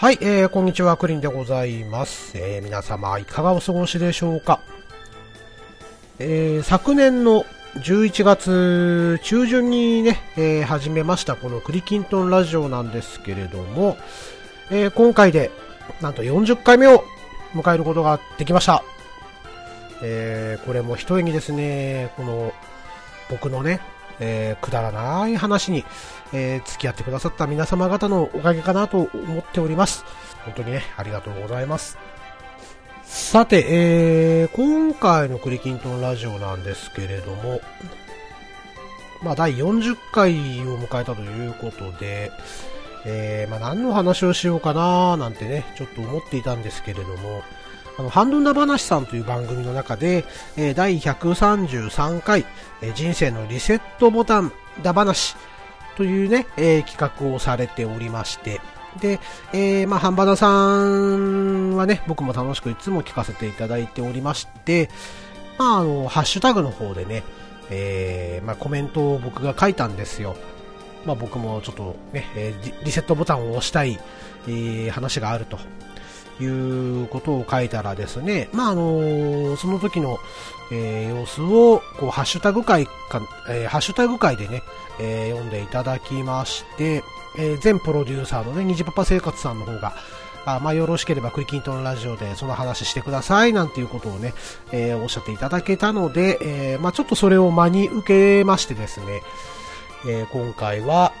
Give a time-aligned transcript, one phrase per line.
[0.00, 2.38] はい、えー、こんにちは、クリンでございます。
[2.38, 4.60] えー、皆様、いかがお過ごしでしょうか？
[6.20, 7.44] えー、昨年の
[7.78, 13.96] 11月中旬にね、えー、始めましたこのクリキントンラジオなんですけれども、
[14.70, 15.50] えー、今回で
[16.00, 17.02] なんと40回目を
[17.54, 18.84] 迎えることができました。
[20.00, 22.52] えー、これも一重にですね、この
[23.28, 23.80] 僕のね、
[24.20, 25.84] えー、くだらない話に、
[26.32, 30.04] えー、付き合ってくださった皆様方のおかげかなと思っております。
[30.44, 31.98] 本当にね、ありがとうございます。
[33.02, 37.60] さて、えー、今回のクリキントンラジオなんですけれども、
[39.22, 40.32] まあ、第40回
[40.66, 42.30] を迎えたということで、
[43.04, 47.42] えー、まあ、何の話をしようかななんてね、ちょっと思っていたんですけれども、
[47.98, 50.24] あの、ハンドンダ話さんという番組の中で、
[50.56, 52.44] えー、第133回、
[52.82, 55.34] えー、人生のリセットボタンだ話
[55.98, 58.60] というね、えー、企画をされておりまして、
[59.00, 59.18] で、
[59.52, 64.90] えー、まあ、ハンバナさんはね、僕も楽しくいつも聞かせていただいておりまして、
[65.58, 67.24] まあ、あの、ハッシュタグの方でね、
[67.68, 70.36] えー、まあ、コメントを僕が書いたんですよ。
[71.04, 73.98] まあ、僕もちょっとね、え、リセットボタンを押したい、
[74.46, 75.58] え、話があると。
[76.40, 80.18] いうことを書いたらですね、まあ、あのその時の、
[80.70, 84.62] えー、様子を、こう、ハッシュタグ会か、えー、ハッシュタグ会でね、
[85.00, 87.02] えー、読んでいただきまして、
[87.36, 89.94] えー、全プロデューサーのね、虹パパ生活さんの方が、
[90.44, 94.32] あまあ、よろしければクリキントンラジオでその話してくださいなんていうことをね、
[94.72, 99.22] えー、おっしゃっていただけたので、えー、まあ、ちょっとそれを真に受けましてですね、
[100.06, 101.12] えー、今回は、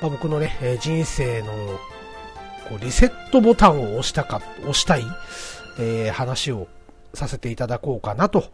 [0.00, 1.52] まあ、僕のね、人生の
[2.72, 5.04] こうリセットボタンを押したか、押したい、
[5.78, 6.68] えー、話を
[7.12, 8.50] させていただこうかなと、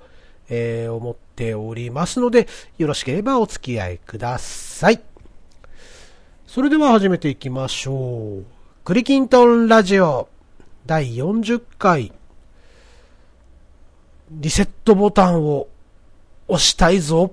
[0.48, 5.00] えー、思っておりますので、よろしければお付き合いください。
[6.48, 8.44] それでは始めていきましょう。
[8.84, 10.28] クリキントンラジオ
[10.84, 12.12] 第40回
[14.32, 15.68] リセットボタンを
[16.48, 17.32] 押したいぞ。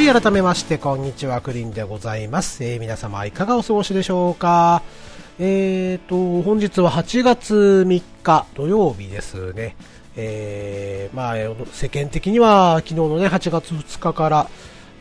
[0.00, 2.64] はい、改めまして、こんにちは、クリンでございます。
[2.64, 4.82] えー、皆様、いかがお過ごしでしょうか？
[5.38, 9.76] えーと、本日は8月3日土曜日ですね。
[10.16, 14.48] えー、まあ、世間的には昨日のね、8月2日から、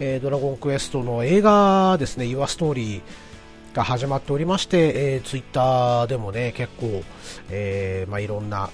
[0.01, 2.99] えー、ドラゴンクエストの映画ですね、Your Story
[3.73, 7.03] が始まっておりまして、えー、ツイッターでもね、結構、
[7.49, 8.69] えー、まあ、いろんな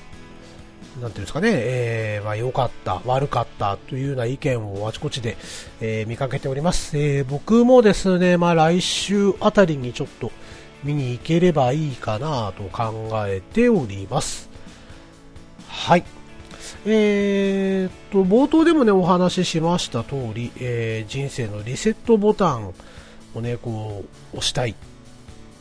[1.01, 5.35] なんていうんですかね、えー、まあ、良かった、悪かったというような意見をあちこちで、
[5.81, 6.97] えー、見かけております。
[6.97, 10.31] えー、僕もですね、まあ、来週あたりにちょっと
[10.83, 14.49] 見に行ければいいかなと考えております。
[15.67, 16.03] はい。
[16.85, 22.73] えー、と、冒頭でもね、お話ししました通り、えー、人生のリセットボタン
[23.33, 24.75] をね、こう、押したい、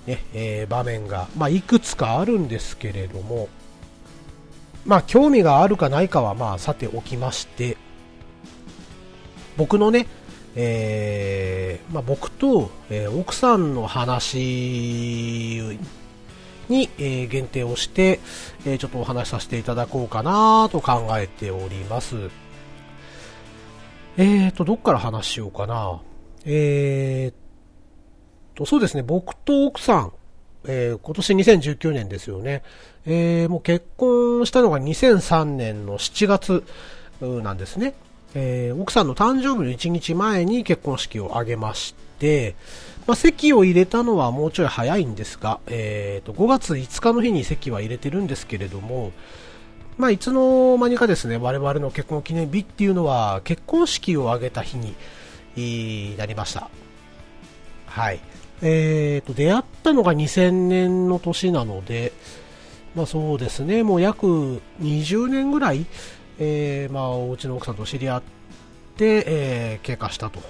[0.07, 3.49] ね、えー、場面が、まあ、いくつかあるんですけれども、
[4.85, 7.77] まあ、興味があるかないかは、まあ、さておきまして、
[9.57, 10.07] 僕のね、
[10.57, 14.39] えー、まあ、僕と、えー、奥さんの話
[16.69, 18.21] に、えー、限定をして、
[18.67, 22.31] えちょっとお話しさせていただこうかなと考えております。
[24.17, 26.01] えーと、どっから話しようかな。
[26.45, 30.13] えーと、そうですね、僕と奥さん、
[30.67, 32.63] えー、今年2019年ですよね。
[33.07, 36.65] えー、もう結婚したのが2003年の7月
[37.21, 37.95] なんですね。
[38.35, 42.57] えー、奥さんの誕生日の1日前に結婚式を挙げまして、
[43.07, 49.13] まあ、席を入れたのはもうちょい早いんですが、えー、と5月5日の日に席は入れてるんですけれども、
[49.99, 56.69] まあ、いつの間にかですね、我々の結婚記念日っていうのは結婚式を挙げた日になりました。
[57.87, 58.21] はい。
[58.63, 62.13] えー、と、出会ったのが2000年の年なので、
[62.95, 65.87] まあそうですね、もう約20年ぐらい、
[66.39, 68.23] えー、まあおうちの奥さんと知り合っ
[68.97, 70.41] て、えー、経過したと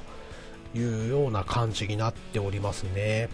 [0.74, 3.28] いうような感じになっておりますね。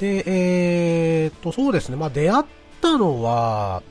[0.00, 2.44] で、えー、と、そうですね、まあ出会っ
[2.80, 3.82] たのは、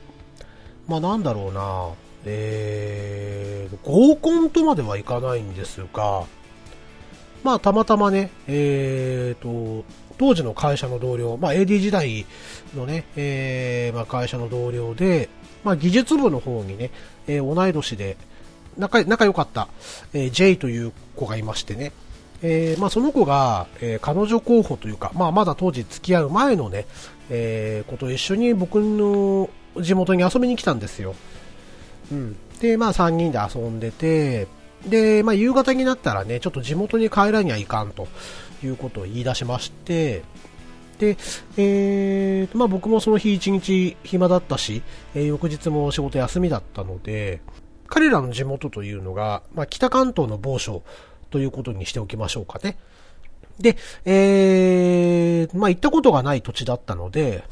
[0.88, 1.90] まあなんだろうな、
[2.24, 6.24] えー、合コンとまではいかないんですが、
[7.42, 9.84] まあ、たまたまね、えーと、
[10.18, 12.24] 当時の会社の同僚、まあ、AD 時代
[12.76, 15.28] のね、えーまあ、会社の同僚で、
[15.64, 16.90] まあ、技術部の方にね、
[17.26, 18.16] えー、同い年で
[18.78, 19.68] 仲仲良かった、
[20.12, 21.92] えー、J という子がいましてね、
[22.42, 26.86] えー、まあ、その子が、えー、彼女候補というか、まあ、まだ当時付き合う前のね、
[27.30, 29.48] えー、子と一緒に僕の
[29.80, 31.14] 地元に遊びに来たんですよ。
[32.10, 32.36] うん。
[32.60, 34.46] で、まあ、3人で遊んでて、
[34.86, 38.08] で、まあ、夕方になったらね、ちょっと地元に帰らにはいかんと
[38.64, 40.22] いうことを言い出しまして、
[40.98, 41.16] で、
[41.56, 44.82] えー、まあ、僕もその日一日暇だったし、
[45.14, 47.40] えー、翌日も仕事休みだったので、
[47.86, 50.82] 彼らの地元というのが、まあ、北関東の某所
[51.30, 52.78] ということにしておきましょうかね。
[53.58, 57.44] で、えー、まあ、行ったことがない土地だったので、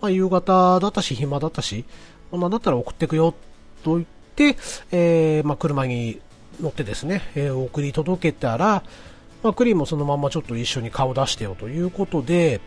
[0.00, 1.84] まあ、夕方だったし、暇だったし、
[2.32, 3.34] なんだったら送ってくよ、
[3.82, 4.06] と言っ
[4.36, 4.56] て、
[4.90, 6.20] えー、まあ、車に
[6.60, 8.82] 乗ってですね、えー、送り届けたら、
[9.42, 12.60] まあ、クリーンもそのままちょっと一緒に顔出してよということで、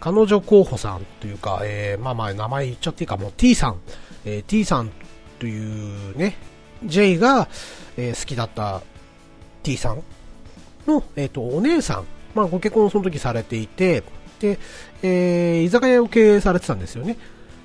[0.00, 3.80] 彼女候補さんというか、えー、まあまあ名前言っちゃっていいか、もう T さん、
[4.24, 4.90] えー、T さん
[5.38, 6.36] というね、
[6.84, 7.48] J が、
[7.96, 8.82] えー、好きだった
[9.62, 10.02] T さん
[10.86, 12.04] の、えっ、ー、と、お姉さん、
[12.34, 14.02] まあ、ご結婚をその時されていて、
[14.40, 14.58] で、
[15.02, 17.16] えー、居酒屋を経営されてたんですよね。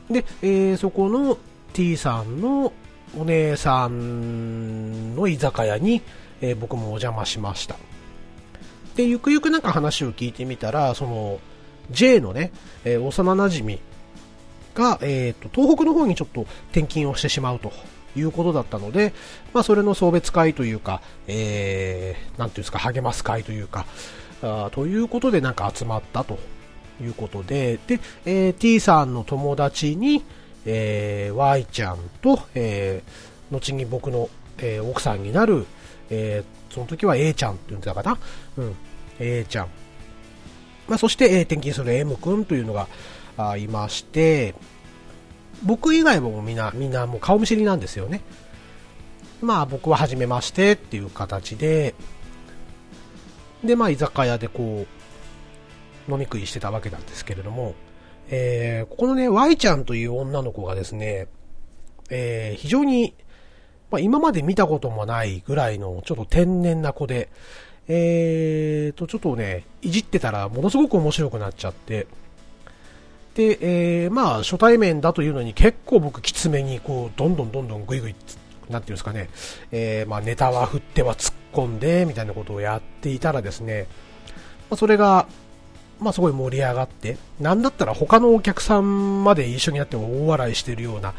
[0.10, 1.38] で、えー、そこの
[1.74, 2.72] T さんの
[3.18, 6.02] お姉さんの居酒屋に、
[6.42, 7.76] えー、僕もお邪魔しました。
[8.96, 11.40] で、ゆくゆくなんか話を聞いてみたら、その、
[11.92, 12.52] J のね、
[12.84, 13.80] えー、幼馴染
[14.76, 16.42] が、えーと、東北の方にちょっと
[16.72, 17.72] 転勤をしてしまうと
[18.16, 19.14] いうことだったので、
[19.54, 23.86] まあ、それの送別会というか、えー、なんていうんですか、励ます会というか、
[24.42, 26.38] あということでなんか集まったと
[27.02, 30.24] いうことで、で、えー、T さんの友達に、
[30.66, 35.66] えー、Y ちゃんと、えー、後に僕の、えー、奥さんになる、
[36.10, 38.18] えー、その時は A ちゃんって言ってたかな
[38.58, 38.76] うん、
[39.20, 39.68] A ちゃん。
[40.88, 42.88] まあ、そして、えー、転勤する M 君というのが
[43.38, 44.56] あいまして、
[45.64, 48.22] 僕以外もみんな、みんなもう顔見知りなんですよね。
[49.42, 51.96] まあ僕は初めましてっていう形で、
[53.64, 54.86] で、まあ居酒屋でこ
[56.08, 57.76] う、飲み食いしてたわけなんですけれども、
[58.32, 61.28] えー、ここのね、Y ちゃんという女の子がですね、
[62.10, 63.16] えー、非常に、
[63.92, 67.30] まあ、今まで見たこともないぐらいのちょっと天然な子で、
[67.88, 72.06] えーと、ちょっとね、いじってたらものすごく面白くなっちゃって、
[73.34, 78.16] で、えー、まあ、初対面だというのに結構僕きつめに、こう、どんどんどんどんぐいぐい、
[78.70, 79.30] なんていうんですかね、
[79.72, 83.88] えー、まあ、ネタは振っては突っ込んで、みたいなことをやっていたらですね、
[84.70, 85.28] まあ、それが、
[86.00, 91.14] まあ、すごい盛り上がって、なんだったら他のお客さんまで一緒になって大笑いしてるような、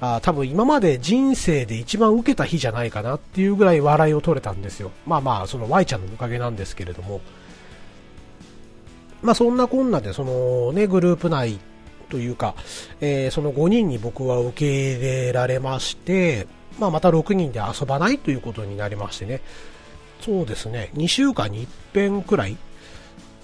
[0.00, 4.90] あ多分今まで人生で一番受けた日じゃないかなっていうぐらい笑いを取れたんですよ。
[5.06, 7.20] まあまあ、その Y ちゃんのおかげなんですけれども。
[9.22, 11.58] まあそんなこんなで、そのね、グループ内
[12.10, 12.54] というか、
[13.00, 16.46] えー、その5人に僕は受け入れられまして、
[16.78, 19.40] まあまた6人で遊ばないということになりましてね。
[20.20, 22.56] そうですね、2週間に一遍くらい、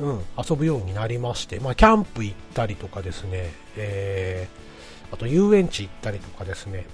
[0.01, 4.71] うん、遊ぶようになりまして、まあキャンプ行ったりとかですね、えー
[5.13, 6.87] あと遊園地行ったりとかですね、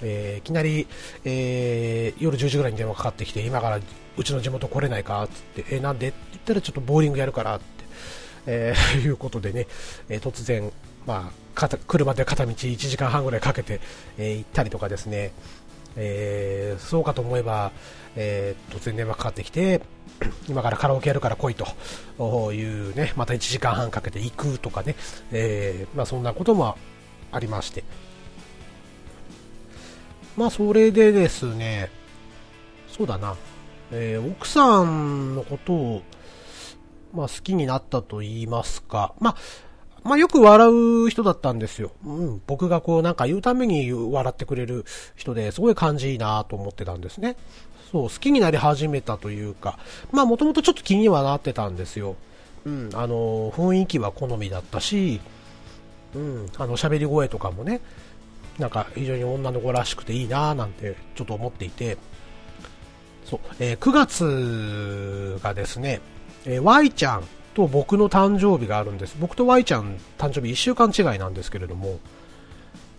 [0.00, 0.86] えー、いきなり、
[1.24, 3.80] えー、夜10時ぐらいに電話かかってきて、今から
[4.16, 6.08] うちの地元来れないかってって、えー、なんで？
[6.08, 7.64] って言ったらちょっとボーリングやるからって、
[8.46, 9.66] えー、 いうことでね、
[10.08, 10.70] え、突然、
[11.06, 13.80] まあ、車で片道1時間半ぐらいかけて、
[14.18, 15.32] え、行ったりとかですね、
[15.96, 17.72] え、そうかと思えば、
[18.16, 19.82] えー、突然電話かかってきて、
[20.48, 24.96] 今からカラオケやるから来いというね、また1時間半かけて行くとかね、
[25.32, 26.76] えー、まあ、そんなことも
[27.32, 27.84] ありまして。
[30.36, 31.90] まあ、それでですね、
[32.88, 33.36] そうだな、
[33.92, 36.02] えー、奥さんのことを、
[37.12, 39.36] まあ、好きになったと言いますか、まあ、
[40.04, 41.92] まあ、よく笑う人だったんですよ。
[42.04, 44.84] うん、僕がこうなんか言うために笑ってくれる
[45.16, 47.36] 人ですごい感じいいなと思ってたんですね。
[47.94, 49.78] そう、好きになり始めたというか、
[50.10, 52.16] まあもともとちょっと気にはなってたんですよ。
[52.66, 55.20] うん、あの、雰囲気は好みだったし、
[56.12, 57.80] うん、あの喋り声とかもね、
[58.58, 61.96] なんか非常に女の子らしくていいなぁなんてちょっと思っていて、
[63.24, 66.00] そう、えー、9月がですね、
[66.46, 67.24] えー、Y ちゃん
[67.54, 69.16] と僕の誕生日があるんです。
[69.20, 72.00] 僕と Y ちゃん誕生日1週間違いなんですけれども、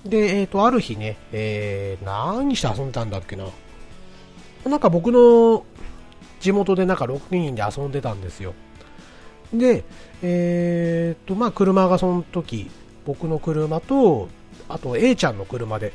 [0.06, 3.46] で、えっ、ー、と、ある日ね、えー、何して遊んでたんだっけな。
[4.66, 5.64] なんか僕の
[6.40, 8.54] 地元でなんか6人で遊んでたんですよ。
[9.54, 9.84] で、
[10.22, 12.70] えっ、と、まあ車がその時、
[13.06, 14.28] 僕の車と、
[14.68, 15.94] あと A ちゃんの車で、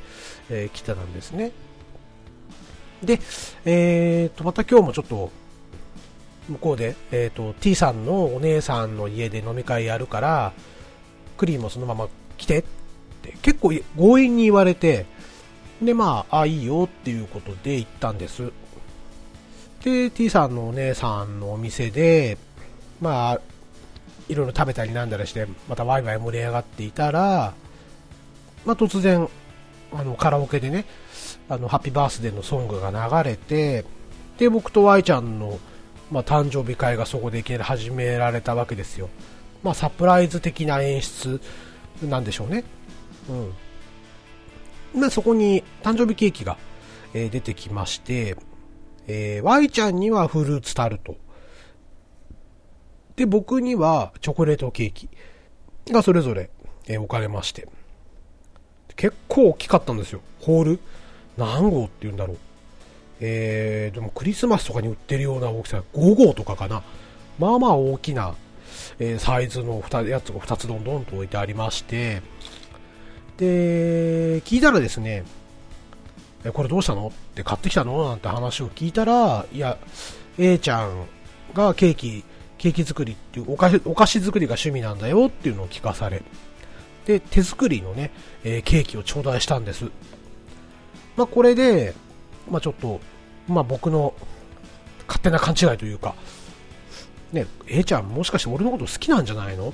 [0.49, 1.53] えー、来てたんですね。
[3.03, 3.19] で、
[3.65, 5.31] えーと、また今日もちょっと、
[6.49, 10.53] 向こうで、えーと、T さんのお姉さんの家で飲み会やるから、
[11.37, 12.65] クリーンもそのまま来てっ
[13.23, 15.07] て結構強引に言われて、
[15.81, 18.53] で、まあ、あ、いいよっていうことで行ったんです。
[19.83, 22.37] で、T さんのお姉さんのお店で、
[23.01, 23.41] まあ、
[24.29, 27.55] いろいろ食べたりなんだりして、またワイワイ盛り上がっていたら、
[28.65, 29.29] まあ、突然、
[29.93, 30.85] あの、カラオケでね、
[31.49, 33.85] あの、ハッピーバースデーのソングが流れて、
[34.39, 35.59] で、僕と Y ちゃんの、
[36.11, 39.09] まあ、誕生日会がそこでいきなり始められたわけですよ。
[39.63, 41.41] まあ、サプライズ的な演出
[42.03, 42.65] なんでしょうね。
[44.95, 45.01] うん。
[45.01, 46.57] ま、そこに誕生日ケーキが、
[47.15, 48.37] えー、出てきまして、
[49.13, 51.17] えー、Y ちゃんにはフルーツタルト。
[53.17, 55.09] で、僕にはチョコレートケーキ
[55.91, 56.49] がそれぞれ、
[56.87, 57.69] えー、置かれまして。
[58.95, 60.21] 結構大きかったんですよ。
[60.41, 60.81] ホール。
[61.37, 62.39] 何号って言うんだろう。
[63.21, 66.85] えー、でもクリスマスとかに売ってるような大きさ、5号とかかな。
[67.39, 68.37] まあまあ大きな、
[69.01, 72.23] えー、サイズのやつが2つどんどんと置いてありまして、
[73.39, 75.25] で、聞いたらですね、
[76.45, 77.09] え、これどうしたの？
[77.09, 78.09] って買ってきたの？
[78.09, 79.79] なんて話を聞いたら、いや、
[80.39, 81.07] A ちゃん
[81.55, 82.25] がケーキ、
[82.59, 86.23] ケーキ作りっていうお菓子、お菓子作りが趣味なんだよっていうのを聞かされ、
[87.07, 88.11] で、手作りのね、
[88.45, 89.87] えー、ケーキを頂戴したんです。
[91.17, 91.95] まあ、これで、
[92.51, 93.01] まあ、ちょっと、
[93.49, 94.15] まあ、僕の
[95.07, 96.15] 勝手な勘違いというか、
[97.33, 99.69] ね、A ちゃんもしかして俺のこと好きなんじゃないの？
[99.71, 99.73] っ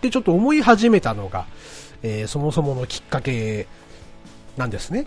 [0.00, 1.46] てちょっと思い始めたのが、
[2.02, 3.66] えー、そもそものきっかけ
[4.56, 5.06] なんですね。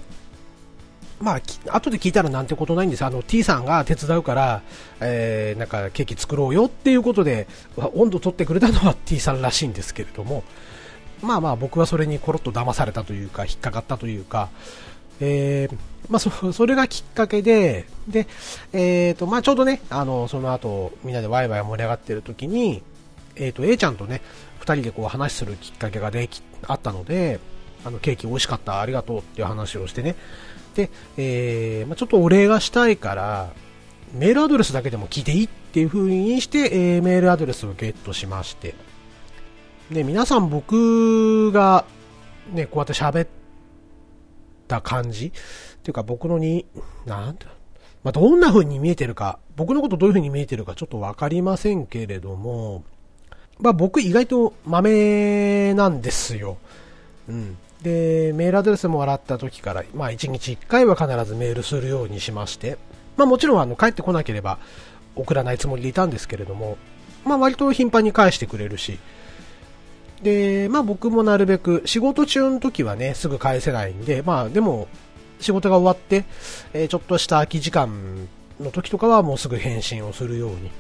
[1.20, 1.42] まあ、
[1.76, 3.04] 後で聞いたらなんてことないんです。
[3.04, 4.62] あの T さんが手伝うから、
[5.02, 7.48] えー、なんかケーキ作ろうよっていうことで
[7.94, 10.44] 温度取ってくれたのは T さんらしいんですけれども
[11.22, 14.50] まあまあ僕はそれにコロッと騙されたというか引っかかったというか、
[15.20, 15.78] えー、
[16.10, 18.28] まあそ、それがきっかけで、で、
[18.74, 22.82] え、ー、と、まあちょうどね、あの、その後、みんなでワイワイ盛り上がってる時に、
[23.36, 24.22] え、ー、と、A ちゃんとね、
[24.60, 27.40] 二人でこう話するきっかけができ、あったので、
[27.86, 30.16] あの、ケーキ美味しかった、ありがとうっていう話をしてね、
[30.80, 33.50] で、えー、まあちょっとお礼がしたいから、
[34.14, 38.76] メールアドレスだけでも聞いていいっていう風にして、えー、メールアドレスをゲットしまして、
[39.92, 41.84] で、皆さん僕が、
[42.54, 43.28] ね、こうやって喋っ
[44.68, 45.32] た感じっ
[45.84, 46.66] ていうか僕のに、
[47.06, 47.46] なんて、
[48.04, 52.84] まあ、どんな風に見えてるか、僕のことどういう風に見えてるかちょっとわかりませんけれども、
[53.60, 56.58] まあ、僕意外と豆なんですよ。
[57.28, 57.58] うん。
[57.82, 62.78] で、メールアドレスもらった時から、まあ、1日1回は必ずメールするようにしまして、
[63.18, 64.60] まあ、もちろんあの帰ってこなければ
[65.16, 66.78] 送らないつもりでいたんですけれども、
[67.26, 69.00] まあ、割と頻繁に返してくれるし、
[70.22, 74.88] で、まあ僕もなるべく仕事中の時はね、すぐ返せないんで、まあでも
[75.40, 76.26] 仕事が終わって、
[76.74, 78.28] えー、ちょっとした空き時間
[78.60, 80.72] の時とかはもうすぐ返信をするように、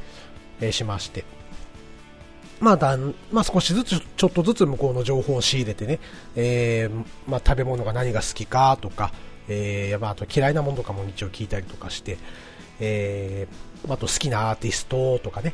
[0.59, 1.23] えー、しまして。
[2.59, 5.99] まあだん、まあ少しずつ、ちょっとずつ向こうの情報を仕入れてね、
[6.35, 9.11] えー、まあ食べ物が何が好きかとか、
[9.47, 12.17] えー、まああと嫌いなものとかも一応聞いたりとかして、
[12.79, 15.53] えー、あと好きなアーティストとかね、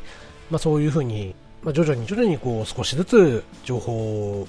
[0.50, 4.48] まあそういうふうに、まあ、徐々に徐々にこう少しずつ情報を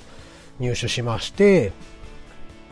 [0.60, 1.72] 入手しまして、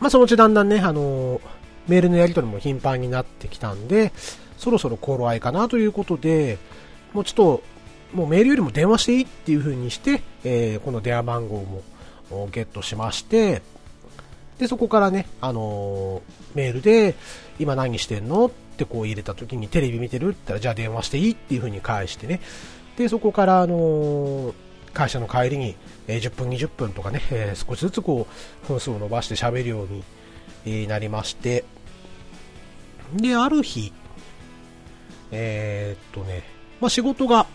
[0.00, 1.40] まあ、そのうちだんだんね、あの
[1.88, 4.12] メールのやり取りも頻繁になってきたんで、
[4.58, 6.58] そろそろ頃合いかなということで、
[7.12, 7.62] もうちょっと、
[8.16, 11.56] もうメールよりも電話していいっていう風にして、えー、この電話番号
[12.30, 13.60] もゲットしまして、
[14.58, 17.14] で、そこからね、あのー、メールで、
[17.58, 18.46] 今何してんの？
[18.46, 22.40] ってこう入れた時にテレビ見てるって言ったら、じゃあ電話していいっていう風に返してね、
[22.96, 24.54] で、そこから、あの
[24.94, 25.76] 会社の帰りに、
[26.08, 28.26] え10分、20分とかね、え少しずつこ
[28.64, 29.88] う、分数を伸ばして喋るよう
[30.66, 31.64] に、なりまして、
[33.14, 33.92] で、ある日、
[35.32, 36.44] え、っとね、
[36.80, 37.46] まあ、仕事が、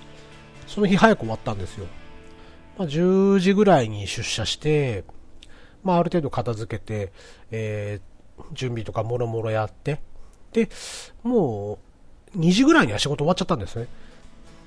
[0.73, 1.85] その日早く終わったんですよ。
[2.77, 5.03] まあ、10時ぐらいに出社して、
[5.83, 7.11] まあ、ある程度片付けて、
[7.51, 9.99] えー、準備とかもろもろやって、
[10.53, 10.69] で、
[11.23, 11.79] も
[12.35, 13.87] う、2時ぐらいには仕事終わっちゃったんですね。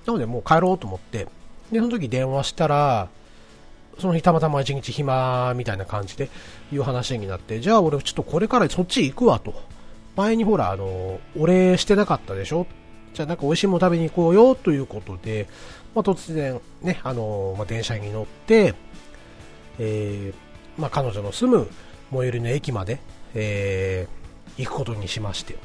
[0.06, 1.26] なのでもう帰ろうと思って、
[1.72, 3.08] で、その時電話したら、
[3.98, 6.28] その日たまたま一日暇みたいな感じで
[6.72, 9.54] いう話になって、じゃあ俺ちょっとこれからそっち行くわと。
[10.16, 12.66] 前にほら、あの、お礼してなかったでしょ？
[13.14, 15.46] じゃあなんか美味しいもの食べに行こうよということで、
[15.94, 18.74] まあ、突然ね、あの、まあ、電車に乗って、
[19.78, 21.68] えー、まあ、彼女の住む
[22.10, 22.98] 最寄りの駅まで、
[23.34, 25.56] えー、行くことにしまして。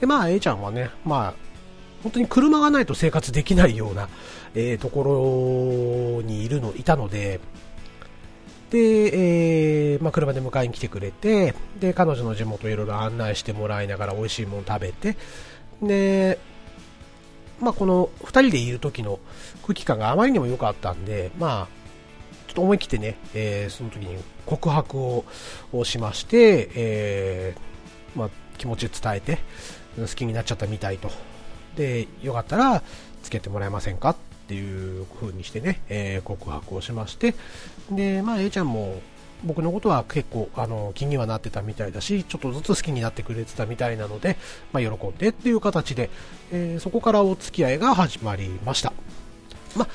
[0.00, 1.34] で、まあ、A ちゃんはね、まあ、
[2.02, 4.08] 本当に車がないと生活できないような、
[4.54, 7.40] えー、ところにいるの、いたので、
[8.70, 8.78] で、
[9.92, 15.16] えー、まあ、車で迎えに来てくれて、で、彼女の地元いろいろ案内してもらいながら美味しいもの食べて、
[15.82, 16.38] で、
[17.60, 19.18] まあ、この2人でいる時の
[19.62, 21.76] 空気感があまりにも良かったんで、まあ、
[22.48, 25.24] ちょっと思い切ってね、えー、その時に告白を
[25.84, 29.38] しまして、えー、まあ、気持ちを伝えて、
[29.98, 31.10] 好きになっちゃったみたいと。
[31.76, 32.82] で、よかったら、
[33.22, 34.10] つけてもらえませんか？
[34.10, 37.34] っていう風にしてね、えー、告白をしまして、
[37.90, 39.00] で、まあ、A ちゃんも、
[39.44, 44.36] 僕のことは結構あの気にはなってたみたいだし、ちょっとずつ好きになってくれてたみたいなので、
[44.72, 46.10] まあ、喜んでっていう形で、
[46.52, 48.92] えー、そこからお付き合いが始まりました。
[49.76, 49.88] まあ、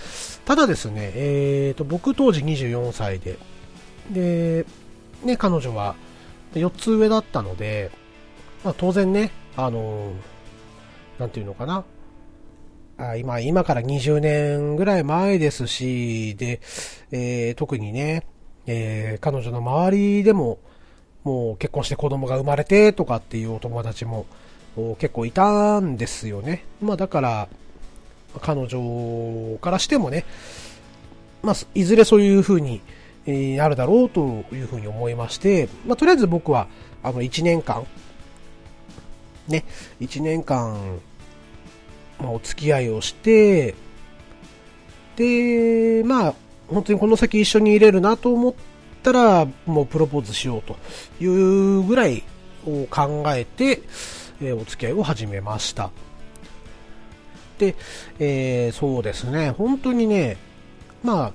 [0.45, 3.37] ただですね、えーと、僕当時24歳で、
[4.11, 4.65] で、
[5.23, 5.95] ね、彼女は
[6.53, 7.91] 4つ上だったので、
[8.63, 10.11] まあ、当然ね、あの
[11.19, 11.83] なんていうのかな、
[12.97, 16.61] あ今、今から20年ぐらい前ですし、で、
[17.11, 18.23] えー、特にね、
[18.67, 20.59] えー、彼女の周りでも、
[21.23, 24.25] もう結婚して子供が生まれてとかっていうお友達も
[24.97, 26.65] 結構いたんですよね。
[26.81, 27.47] まあだから、
[28.41, 30.25] 彼女からしてもね、
[31.43, 32.81] まあ、いずれそういう風に、
[33.25, 36.67] え、なるだろうという風に思いまして、まあ、とりあえず僕は、
[37.03, 37.85] あの、1年間、
[39.47, 39.65] ね、
[39.99, 40.99] 1年間、
[42.19, 43.75] まあ、お付き合いをして、
[45.15, 46.33] で、まあ、
[46.71, 48.53] 本当にこの先一緒にいれるなと思っ
[49.03, 50.77] たら、もうプロポーズしようと
[51.23, 52.23] いうぐらい
[52.65, 53.81] を考えて、
[54.41, 55.91] え、お付き合いを始めました。
[57.59, 57.75] で、
[58.19, 60.37] えー、そうですね、本当にね、
[61.03, 61.33] まあ、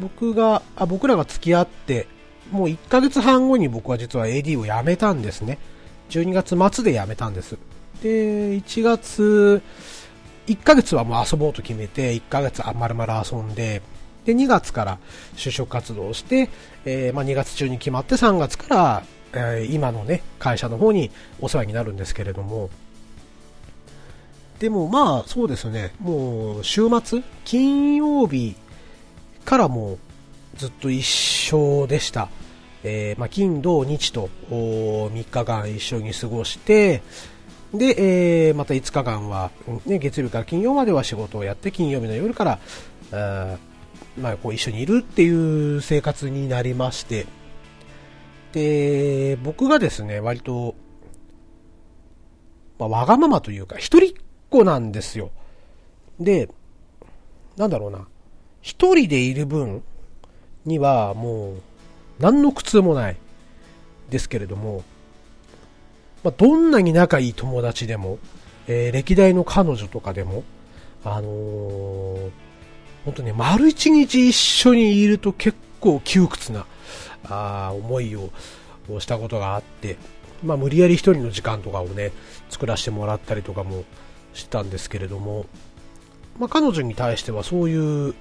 [0.00, 2.06] 僕が、あ、僕らが付き合って、
[2.50, 5.58] もう1ヶ月半後に僕は実は AD を辞めたんですね。
[6.10, 7.58] 12月末で辞めたんです。
[8.02, 9.62] で、1月、
[10.46, 13.82] 1ヶ月はもう遊ぼうと決めて、1ヶ月あまるまる遊んで、
[14.28, 14.98] で、2月から
[15.36, 16.50] 就職活動をして、
[16.84, 22.68] えー、まあ、2月中に決まって3月から、えー、今のね、会社の方にお世話になるんですけれども、
[24.58, 28.54] でもまあそうですね、もう週末、金曜日
[29.46, 29.98] からもう
[30.58, 32.28] ずっと一緒でした。
[32.84, 37.02] えー、まあ、金、土、日と3日間一緒に過ごして、
[37.72, 39.50] で、えー、また5日間は、
[39.86, 42.58] ね、月曜日から金曜までは仕事をやって、金曜日の夜から、
[44.18, 47.26] まあ、こう一緒にいるっていう生活になりまして、
[48.52, 50.74] で、僕がですね、割と、
[52.78, 55.30] まあ、わがままというか、一人っ子なんですよ。
[56.18, 56.48] で、
[57.56, 58.06] なんだろうな、
[58.60, 59.82] 一人でいる分
[60.64, 61.62] にはもう、
[62.18, 63.16] 何の苦痛もない
[64.10, 64.82] ですけれども、
[66.24, 68.18] まあ、どんなに仲いい友達でも、
[68.66, 70.42] えー、歴代の彼女とかでも、
[71.04, 72.47] あのー
[73.08, 76.66] 本当ね、丸一日一緒にいると結構窮屈な
[77.24, 78.30] あ思いを
[78.98, 79.96] したことがあって、
[80.44, 82.12] まあ、無理やり一人の時間とかをね、
[82.50, 83.84] 作らせてもらったりとかも
[84.34, 85.46] したんですけれども、
[86.38, 88.14] まあ、彼女に対してはそういう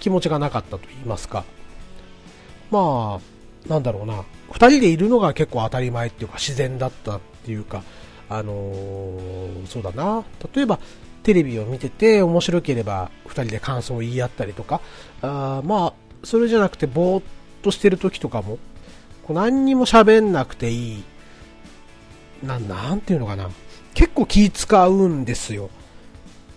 [0.00, 1.44] 気持ちがなかったと言いますか、
[2.72, 7.84] まあ、なんだろうな、二人でいるのが結構当たり前っていうか自然だったっていうか、
[8.28, 10.80] あのー、そうだな、例えば
[11.26, 14.80] テレビを見てて面白ければ2人で感想を言い合ったりとか、
[15.22, 17.24] あまあ、それじゃなくてぼーっ
[17.62, 18.58] としてる時とかも、
[19.24, 21.04] こう何にも喋んなくていい、
[22.44, 23.50] ななんていうのかな、
[23.92, 25.68] 結構気使うんですよ。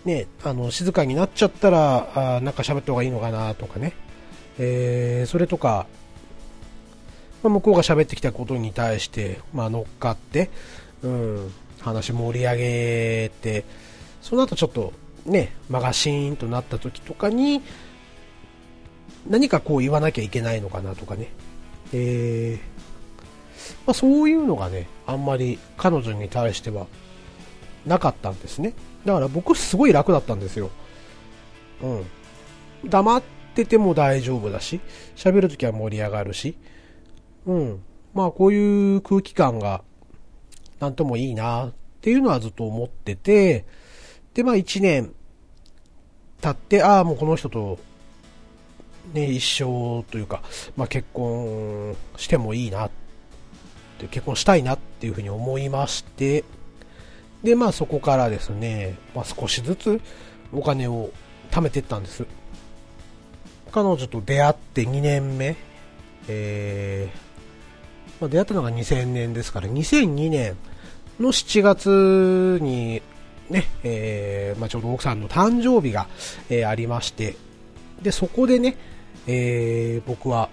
[0.04, 3.92] ね、あの、静かになっちゃったら、あなんか喋った方がいいのかなとかね。
[4.60, 5.88] えー、それとか、
[7.42, 10.48] まあ、向こうが喋ってきたことに対して、まあ、乗っかって、
[11.02, 13.64] うん、話盛り上げて、
[14.20, 14.92] その後ちょっと
[15.26, 17.62] ね、間がシーンとなった時とかに、
[19.28, 21.32] 何かこう言わなきゃいけないのかなとかね。
[21.92, 22.58] えー、
[23.86, 26.86] まあ、そういうのがね、あんまり彼女に対しては
[27.86, 28.74] なかったんですね。
[29.04, 30.70] だから僕すごい楽だったんですよ。
[31.82, 32.06] うん。
[32.88, 33.22] 黙っ
[33.54, 34.80] てても大丈夫だし、
[35.16, 36.56] 喋るときは盛り上がるし、
[37.46, 37.82] うん。
[38.14, 39.82] まあこういう空気感が
[40.80, 43.64] なんともいいなっていうのはずっと思ってて、
[44.34, 45.12] で、まあ一年
[46.40, 47.78] 経って、ああ、もうこの人と、
[49.12, 50.42] ね、一生というか、
[50.76, 52.90] まあ結婚してもいいなっ
[53.98, 56.44] て、結婚したいなっていうふうに思いまして、
[57.42, 60.00] で、まあそこからですね、まあ少しずつ
[60.52, 61.10] お金を
[61.50, 62.26] 貯めていったんです。
[63.72, 65.56] 彼女と出会って2年目、
[66.28, 70.56] えー、まあ、出会ったのが2000年ですから、2002年
[71.18, 73.02] の7月に
[73.50, 76.06] ね、えー、まあ、ちょうど奥さんの誕生日が、
[76.48, 77.36] えー、ありまして、
[78.00, 78.76] で、そこでね、
[79.26, 80.48] えー、僕は、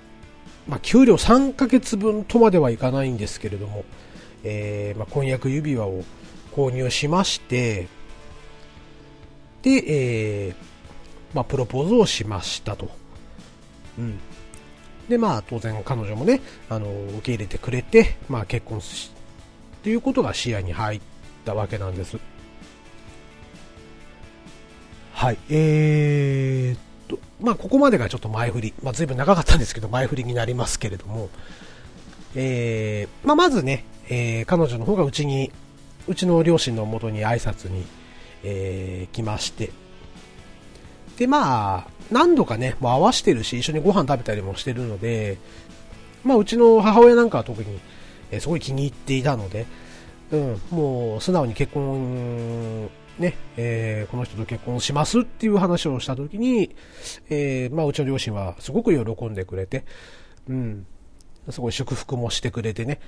[0.67, 3.85] まあ、給料3ヶ月分とまではいかないんですけれども、
[4.43, 6.03] え、まあ、婚約指輪を
[6.53, 7.87] 購入しまして、
[9.61, 10.55] で、え、
[11.33, 12.89] まあ、プロポーズをしましたと。
[13.97, 14.19] うん。
[15.07, 19.11] で、まあ、当然彼女もね、あの、受け入れてくれて、まあ、結婚し、
[19.77, 21.01] っていうことが視野に入っ
[21.45, 22.17] たわけなんです。
[25.17, 31.29] はい、えーっと、まあ、ここまでがちょっと前振り、まあ、随分長かったんですけど、前振りになりますけれども、
[32.35, 35.51] えー、まあ、まずね、えー、彼女の方がうちに、
[36.07, 37.83] うちの両親のもとに挨拶に、
[38.43, 39.71] えー、来まして、
[41.17, 45.39] で、まあ、何度かね、もう合わしてるし、一緒にご飯食べたりもしてるので、
[46.23, 47.79] まあ、うちの母親なんかは特に、
[48.29, 49.65] えー、すごい気に入っていたので、
[50.31, 56.75] うん、もう素直に結婚、ね、えー、この人と結婚しますっていう話をしたときに、
[57.29, 59.85] えー、まあ、うちの両親はすごく喜んでくれて、
[60.47, 60.85] うん、
[61.49, 62.99] すごい祝福もしてくれてね、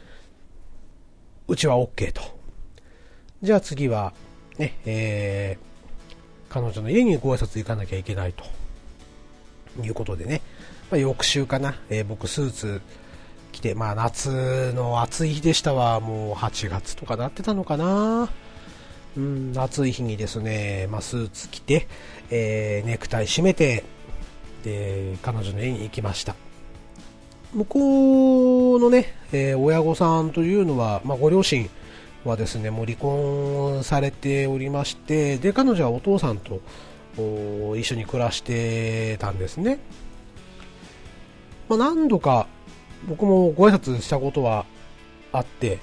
[1.47, 2.21] うちは OK と。
[3.41, 4.13] じゃあ次は、
[4.57, 8.43] ね、えー、彼女の家にご挨拶行かなきゃいけないと。
[9.83, 10.41] いうことでね、
[10.89, 12.81] まあ、翌週かな、えー、僕スーツ
[13.51, 18.29] 着て、まあ夏の暑い日でしたわ、もう8月とかなってたのかな。
[19.19, 21.87] うん、暑い日にですね、まあ、スーツ着て、
[22.29, 23.83] えー、ネクタイ締めて、
[24.63, 26.35] で、彼女の家に行きました。
[27.53, 31.69] 向こうのね、えー、親御さんというのは、まあ、ご両親
[32.23, 36.61] はですね、もう離婚されておりまして、で、彼女はお父さんと
[37.75, 39.79] 一緒に暮らしてたんですね。
[41.67, 42.47] まあ、何度か
[43.07, 44.65] 僕もご挨拶したことは
[45.33, 45.79] あって、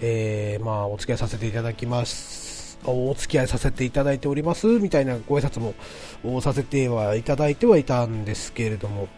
[0.00, 9.08] えー、まあ、お付き合いさせていただきます、お付き合いさせていただいております、みたいなご挨拶もさせてはいただいてはいたんですけれども、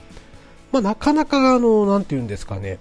[0.72, 2.78] まあ、なかなか、あの、なていうんですかね、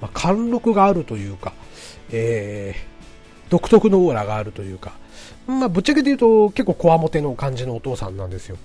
[0.00, 1.52] まあ、貫禄があるというか、
[2.10, 4.92] えー、独特のオーラがあるというか、
[5.46, 8.56] まあ、ぶっちゃけて言うと結構こわもての感じのお父さんなんですよ。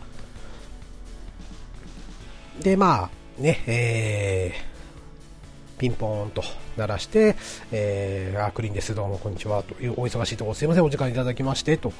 [2.61, 4.68] で、まあ、ね、えー、
[5.79, 6.43] ピンポーンと
[6.77, 7.37] 鳴らして、
[7.71, 11.93] えー、あ、クリーンです、どうもこんにちは、というお忙しいところすいません、お時間いただきまして、と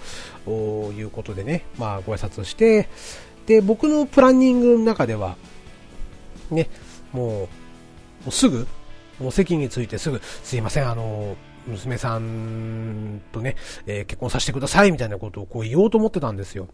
[0.92, 2.90] いうことでね、まあ、ご挨拶して、
[3.48, 5.38] で、僕のプランニングの中では、
[6.52, 6.70] ね、
[7.14, 7.48] もう、も
[8.28, 8.68] うすぐ、
[9.18, 13.56] もう席についてすぐ、すいません、あの、娘さんとね、
[13.88, 16.68] えー、結婚させてくださいみたいなことをこう言おうと思ってたんですよ。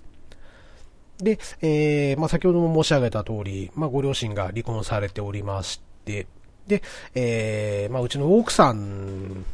[1.20, 6.26] で、えー、まあ、先ほども申し上げた通り、まあ、ご両親が離婚されておりまして、
[6.68, 6.82] で、
[7.14, 9.46] えー、まあ、うちの奥さん、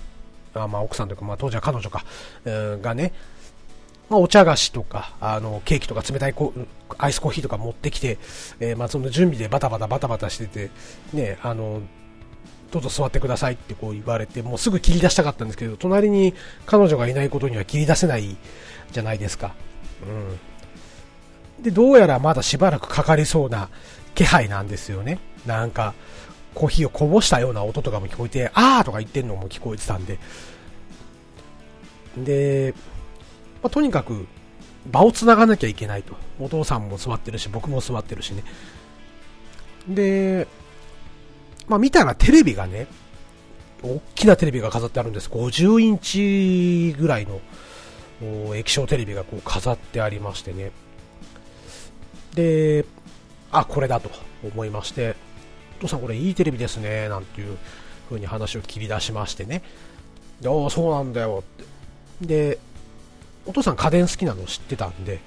[0.54, 2.06] あまあ、奥さんというか、まあ、当時は彼女か、
[2.45, 3.13] がね、
[4.10, 6.54] まあ、お茶菓子とか、あの、ケーキとか冷たいコ
[6.97, 8.17] アイスコーヒーとか持ってきて、
[8.60, 10.69] えー、まあ、その準備でバタバタバタバタしてて、
[11.13, 11.82] ね、あの、
[12.71, 16.34] どうぞ座ってくださいってこう言われて、もうすぐ切り出したかったんですけど、隣に
[16.65, 18.38] 彼女がいないことには切り出せない
[18.91, 19.54] じゃないですか。
[21.60, 21.63] うん。
[21.63, 23.69] で、どうやらまだしばらくかかりそうな
[24.15, 25.19] 気配なんですよね。
[25.45, 25.93] なんか、
[26.54, 30.20] コーヒーをこぼしたような音とかも聞こえて、あーとか言ってんのも聞こえてたんで。
[32.18, 32.74] で、
[33.62, 34.28] まあ、とにかく、
[34.92, 36.16] 場を繋がなきゃいけないと。
[36.40, 38.44] お父さんも座ってるし、僕も座ってるしね。
[39.88, 40.48] で、
[41.68, 42.88] まあ、見たらテレビがね、
[43.84, 45.30] 大きなテレビが飾ってあるんです。
[45.30, 47.40] 50インチぐらいの
[48.56, 50.72] 液晶テレビがこう飾ってありましてね。
[52.36, 52.86] で、
[53.52, 54.10] あ、これだと
[54.44, 55.16] 思いまして、
[55.82, 57.58] お父さんこれいいテレビですね、なんていう
[58.08, 59.63] 風に話を切り出しましてね。
[60.39, 61.44] で、ああ、そうなんだよ
[62.22, 62.28] って。
[62.28, 62.60] で、
[63.48, 65.20] お父さん家電好きなの知ってたんで、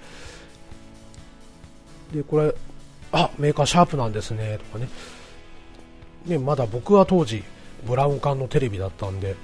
[2.12, 2.54] で、これ、
[3.10, 4.88] あ、メーカーシャープなんですね、とかね。
[6.26, 7.42] ね、まだ僕は当時
[7.84, 9.34] ブラウン管のテレビだったんで、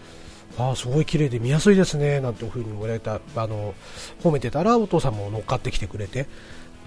[0.57, 3.75] ああ、すごい綺麗で見やすいですね、なんていう風に言われた、あの、
[4.23, 6.29] 褒めてたらお父さんも乗っかってきてくれて、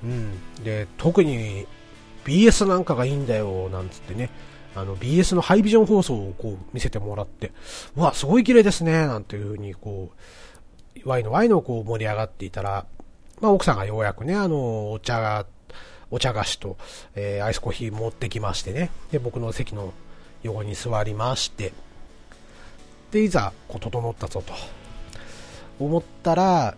[0.01, 0.63] うん。
[0.63, 1.67] で、特に
[2.25, 4.29] BS なんかがいいんだよ、なんつってね、
[4.75, 7.51] あの、BS のハイビジョン放送をこう見せてもらって、
[7.95, 10.11] うわ、すごい綺麗ですね、なんていう風にこ
[11.05, 12.85] う、ワイのワイのこう盛り上がっていたら、
[13.41, 15.45] まあ奥さんがようやくね、あの、お茶が
[16.13, 16.77] お茶菓子と、
[17.15, 19.93] えー、アイスコーヒー持ってきましてね、で、僕の席の
[20.43, 21.73] 横に座りまして、
[23.11, 24.53] で、いざ、こう、整ったぞと、
[25.79, 26.75] 思ったら、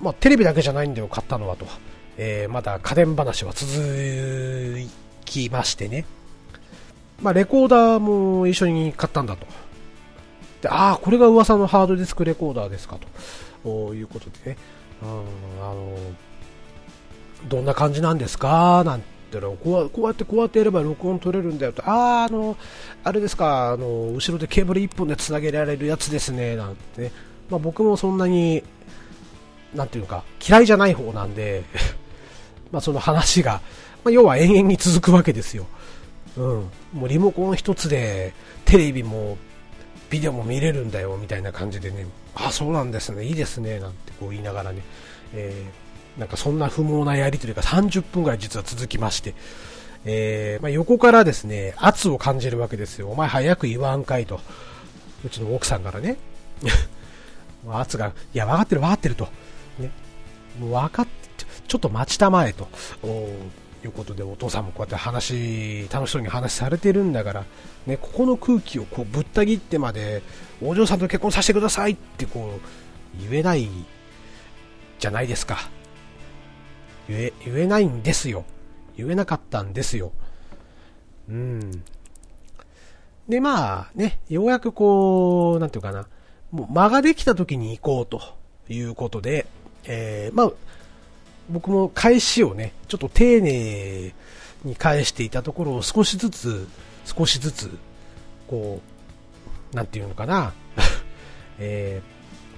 [0.00, 1.66] まあ、テレビだけじゃないんだよ、買ったのはと。
[2.16, 4.78] えー、まだ家電話は続
[5.24, 6.04] きましてね。
[7.20, 9.46] まあ、レコーダーも一緒に買ったんだと。
[10.60, 12.98] で、ああ、これが噂のハードディスクレコーダーですか
[13.64, 13.94] と。
[13.94, 14.56] いうことでね。
[15.02, 15.96] うん、あの
[17.48, 18.82] どんな感じなんですか？
[18.84, 19.06] なんて
[19.40, 22.56] こうこうやってこうやってやれば録音取れるんだよと、ああ、あの、
[23.02, 27.12] あれですか、あの、後ろでケーブル1本でつなげられるやつですね、なんて、ね、
[27.48, 28.62] まあ、僕もそんなに、
[29.74, 31.64] なんていうか、嫌いじゃない方なんで
[32.72, 33.60] まあその話が、
[34.04, 35.66] まあ、要は延々に続くわけですよ。
[36.36, 36.44] うん。
[36.92, 38.32] もうリモコン一つで、
[38.64, 39.36] テレビも、
[40.10, 44.82] ビデオも見れるんだよみたいな感じでね、あ、そうなんですね、いいですね、なんてこう言いながらね、
[45.34, 49.34] えー、なんかそんな不毛なやりとりが30分ぐらい実は続きまして、
[50.04, 53.08] えー、まあ、横からですね、圧を感じるわけですよ。
[53.08, 54.40] お前早く言わんかいと。
[55.24, 56.16] うちの奥さんからね。
[57.70, 59.28] 圧が、いや、分かってる分かってると。
[59.78, 59.90] ね。
[60.58, 61.06] もう分かっ、
[61.72, 62.68] ちょっと待ちたまえと。
[63.82, 67.44] いうことでお父さんもこうやって話、楽しそうに話されてるんだから、
[67.86, 70.22] ね、ここの空気をこうぶった切ってまで、
[70.62, 73.70] お嬢さんと結婚させてくださいってこう、言えない
[74.98, 75.70] じゃないですか。
[77.08, 78.44] 言え、言えないんですよ。
[78.98, 80.12] 言えなかったんですよ。
[81.30, 81.82] うん。
[83.30, 86.06] で、まあね、ようやくこう、なんていうかな、
[86.50, 88.20] もう間ができた時に行こうと
[88.68, 89.46] いうことで、
[89.84, 90.52] えー、まあ、
[91.50, 94.14] 僕も返しをね、ちょっと丁寧
[94.64, 96.68] に返していたところを少しずつ、
[97.04, 97.70] 少しずつ、
[98.46, 98.80] こ
[99.72, 100.52] う、なんていうのかな、
[101.58, 102.00] え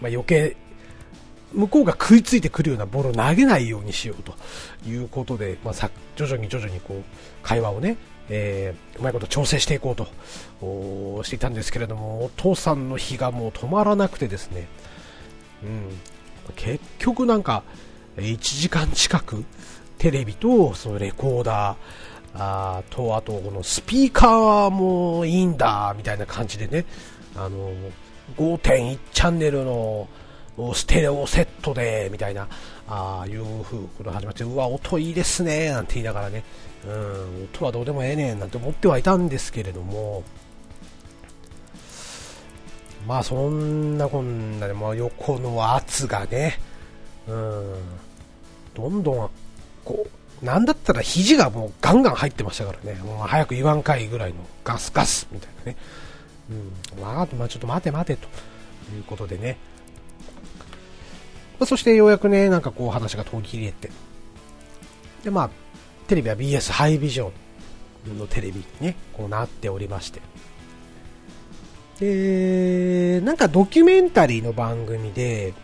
[0.00, 0.56] ー、まあ、余計、
[1.52, 4.34] 向こうが食いついてくるようなボールを投げないようにしようと
[4.88, 7.02] いうことで、まあ、さ徐々に徐々にこう
[7.44, 7.96] 会話をね、
[8.28, 14.66] えー、うまいこと調整していこうとしていたんですけれども、お父さんの日がもう止まらなくてですね、
[15.62, 17.62] うん、結局なんか、
[18.16, 19.44] 1時間近く
[19.98, 21.76] テレビとそのレコーダー
[22.36, 26.84] あと、あとこのスピーカーもいいんだみたいな感じでね、
[27.36, 27.72] あの
[28.36, 30.08] 5.1チャンネルの
[30.74, 32.48] ステレオセットでみたいな
[32.88, 36.44] あいう風こと始まってうわ、音いいですねなんて言いながらね、
[36.86, 40.24] うん、音はどうでもええねんなんて思ってはいたんですけれども、
[43.06, 46.58] まあそんなこんなで、まあ、横の圧がね、
[47.28, 47.74] うん、
[48.74, 49.30] どんどん
[49.84, 50.06] こ
[50.42, 55.76] う、なんだったら肘がもうガンガン入ってましたからね、もう早く言わんかいぐらいのガスガスみたいなね、
[56.96, 58.28] うん、まあ、まあ、ちょっと待て待てと
[58.94, 59.56] いうことでね、
[61.58, 63.90] まあ、そしてようやくね、なんかこう話が途切れて、
[65.22, 65.50] で、まあ、
[66.08, 67.30] テレビは BS ハイビジョ
[68.10, 70.20] ンのテレビにね、こうなっておりまして、
[72.00, 75.54] で、なんかドキュメンタリーの番組で、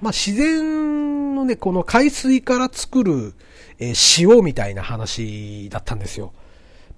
[0.00, 3.34] まあ、自然のね、この海水から作る、
[3.78, 6.32] えー、塩みたいな話だったんですよ。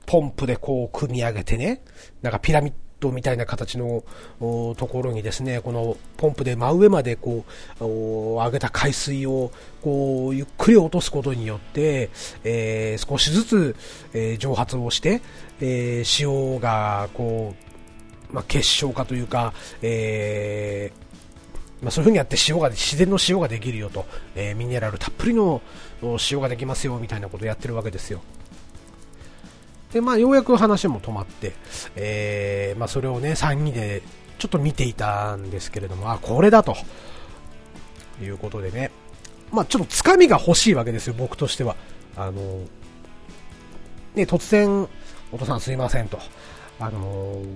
[0.06, 1.82] ポンプでこう組み上げてね、
[2.20, 4.02] なんかピラミッドみたいな形の
[4.38, 7.44] ところにですね、このポンプで真上までこ
[7.80, 9.50] う、上げた海水を
[9.82, 12.10] こうゆっくり落とすことによって、
[12.44, 13.76] えー、少しずつ、
[14.12, 15.22] えー、蒸発をして、
[15.60, 17.54] えー、塩がこ
[18.30, 20.92] う、まあ、結晶化というか、え
[21.82, 25.62] まあ、そういう風にやって塩が自然の塩ができるよと、えミネラルたっぷりの
[26.30, 28.20] 塩ができますよみたいなことをやってるわけですよ。
[29.92, 31.52] で、まあ、ようやく話も止まって、
[31.96, 34.02] えー、まあ、それをね、3人で
[34.38, 36.76] ちょっと見ていたんですけれども、あ、これだと、
[38.22, 38.90] いうことでね、
[39.50, 41.76] まあ、ちょっとつかみが欲しいわけですよ、僕としては。
[42.16, 42.32] あの、
[44.14, 44.88] ね、突然、
[45.32, 46.18] お父さんすいませんと、
[46.78, 46.98] あの、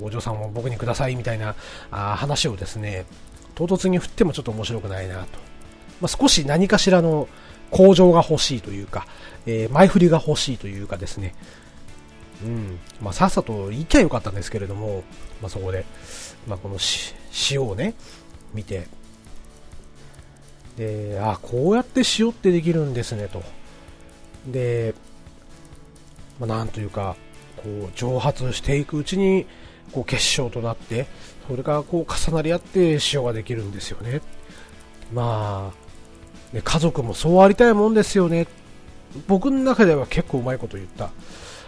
[0.03, 1.55] お嬢さんを僕にくださいみたいな
[1.91, 3.07] あ話をですね、
[3.55, 5.39] 唐突に振ってもちょっと面白くないなと。
[6.01, 7.29] まあ、少し何かしらの
[7.71, 9.07] 向上が欲しいというか、
[9.47, 11.35] えー、前振りが欲しいというかですね、
[12.43, 12.79] うん。
[13.01, 15.03] まあ、さっさと言いきゃよかったんですけれども、
[15.41, 15.85] まあ、そこで、
[16.47, 16.79] まあ、この
[17.51, 17.95] 塩をね、
[18.53, 18.87] 見て、
[20.77, 23.43] で、あ、こうやって塩ってできるんですね、と。
[24.47, 24.95] で、
[26.41, 27.17] まあ、なんというか、
[27.57, 29.47] こう、蒸発していくうちに、
[29.93, 31.07] こう、結晶となって、
[31.49, 34.21] それがこう、重なり合って塩ができるんですよね。
[35.13, 38.47] まあ、ね、家族もそうありたいもんですよね。
[39.27, 41.11] 僕の中では結構うまいこと言った。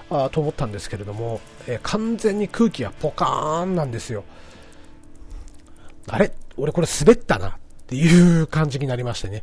[0.09, 4.25] あと思ったんですけれども、えー、完全に空気がポカーンなんですよ。
[6.09, 6.33] あれ？
[6.57, 7.53] 俺これ滑ったなっ
[7.87, 9.43] ていう感じになりましてね。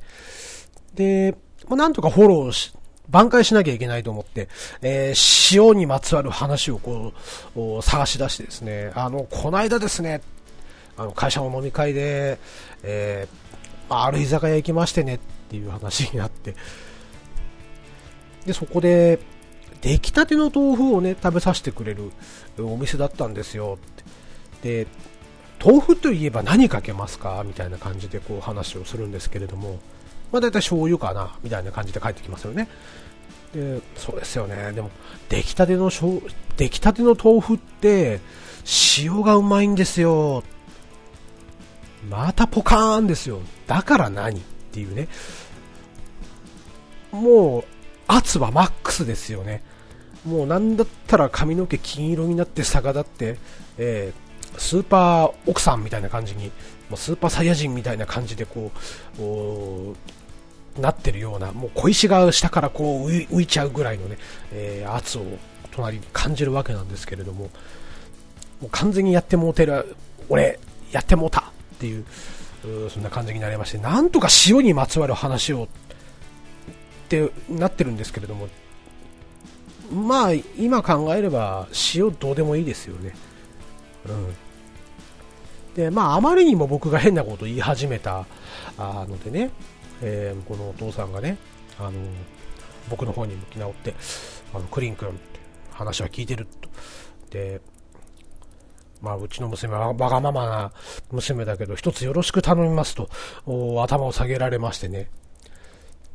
[0.95, 1.35] で、
[1.67, 2.73] まあ、なんとかフォローし、
[3.09, 4.49] 挽回しなきゃいけないと思って、
[4.81, 7.13] えー、塩にまつわる話をこ
[7.55, 10.21] う、探し出してですね、あの、こないだですね、
[10.97, 12.39] あの、会社の飲み会で、
[12.83, 16.55] えー、ある居酒屋行きましてねっていう話になって、
[18.45, 19.19] で、そこで、
[19.81, 22.13] 出来たての豆腐をね、食べさせてくれる
[22.57, 23.77] お店だったんですよ
[24.61, 24.85] って。
[24.85, 24.87] で、
[25.61, 27.43] 豆腐といえば何かけますか？
[27.45, 29.79] みたいな感じでこう話をするんですけれども、
[30.33, 32.67] まあ大体醤油かなみたいな感じで帰ってきますよね。
[33.53, 34.73] で、そうですよね。
[34.73, 34.89] でも、
[35.29, 35.91] 出来たての
[36.57, 38.19] 出来たての豆腐って、
[38.97, 40.43] 塩がうまいんですよ。
[42.09, 43.41] またポカーンですよ。
[43.67, 45.07] だから何っていうね。
[47.11, 47.63] もう、
[48.07, 49.61] 圧はマックスですよね。
[50.25, 53.37] もうなんだったら髪の毛金色になって逆立って、
[53.77, 54.13] え
[54.57, 56.47] スーパー奥さんみたいな感じに、
[56.89, 58.71] もうスーパーサイヤ人みたいな感じでこ
[59.19, 59.95] う、
[60.77, 64.17] なってるような、もう小石が下からこう浮いちゃうぐらいのね、
[64.51, 65.23] えー、圧を
[65.71, 67.49] 隣に感じるわけなんですけれども、
[68.61, 69.95] もう完全にやってもうてる、
[70.29, 70.59] 俺、
[70.91, 71.43] やってもうたっ
[71.79, 72.05] ていう、
[72.85, 75.67] うそんな感じになりまして、なんとか塩にまつわる話をっ
[77.09, 78.47] てなってるんですけれども、
[79.91, 83.13] まあ、今考えれば塩どうでもいいですよね。
[84.07, 84.35] うん。
[85.75, 88.25] で、まあ、あまりにも僕が変なことを言い始めた
[88.77, 89.51] のでね、
[90.05, 91.37] えー、このお父さんがね、
[91.79, 91.91] あの
[92.89, 93.95] 僕の方に向き直って、
[94.53, 95.17] あのクリン君、
[95.71, 96.69] 話は聞いてると。
[97.31, 97.61] で、
[99.01, 100.71] まあ、うちの娘はわがままな
[101.11, 103.09] 娘だけど、一つよろしく頼みますと、
[103.81, 105.09] 頭を下げられましてね。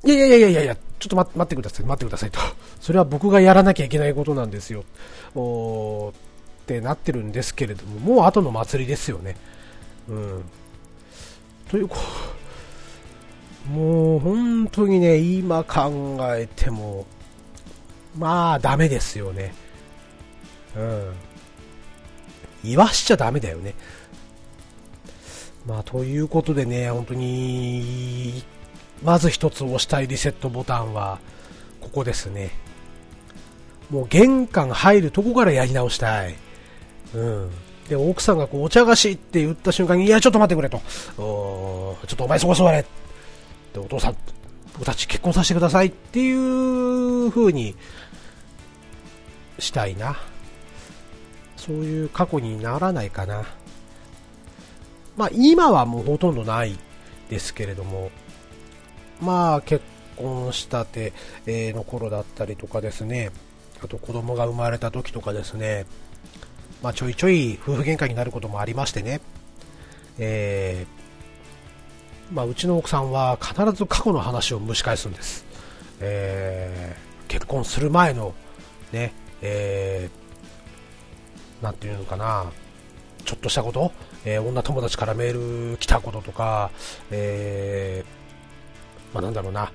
[0.05, 2.41] いやいやいやいやいや、ちょっと待ってください、待ってくださいと。
[2.81, 4.85] それは僕がやらなきゃいけないことなんですよ。
[5.35, 6.13] おっ
[6.67, 9.37] てなってるんですけれども、もう後の祭りですよね。
[10.09, 10.45] うん。
[11.69, 11.91] という、
[13.69, 17.07] もう本当にね、今考えても、
[18.17, 19.55] まあダメですよね。
[20.77, 21.13] うん。
[22.65, 23.75] 言わしちゃダメだよね。
[25.67, 28.43] まあということでね、本当に、
[29.05, 31.19] まず一つ押したいリセットボタンは、
[31.81, 32.51] ここですね。
[33.91, 36.35] もう玄関入るとこからやり直したい。
[37.15, 37.51] うん。
[37.89, 40.79] で、奥さんがこう、お茶菓子って言った瞬間に、いや、ちょっと待ってくれと。
[40.79, 42.85] ちょっとお前そこ座れ。
[43.73, 44.17] で、お父さん、
[44.75, 47.75] 僕たち結婚させてくださいっていう風に
[49.59, 50.17] したいな。
[51.57, 53.45] そういう過去にならないかな。
[55.17, 56.79] まあ、今はもうほとんどない
[57.29, 58.11] ですけれども、
[59.21, 59.85] まあ、結
[60.17, 61.13] 婚したて
[61.47, 63.31] の頃だったりとかですね、
[63.83, 65.87] あと子供が生まれた時とかですね、
[66.83, 69.21] まあ、ちょいちょい夫婦喧嘩になることもありましてね、
[70.19, 70.98] えー、
[72.31, 75.45] まあ、うちの奥さんは必ず過去の話を蒸し返すんです。
[76.01, 78.35] えー、結婚する前の、
[78.93, 82.51] ね、えー、なんていうのかな、
[83.25, 83.93] ちょっとしたこと、
[84.25, 86.71] えー、女友達からメール来たこととか、
[87.11, 89.73] えー、まあ、なんだろうな、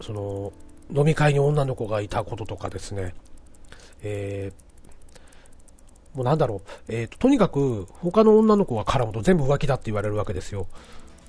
[0.00, 0.52] その、
[0.94, 3.14] 飲み会に女の子がいたこととかですね、
[4.02, 10.66] えー、もうなんだろう、えーと、とにかく他の女の子が絡むと全部浮気だって言われるわけですよ。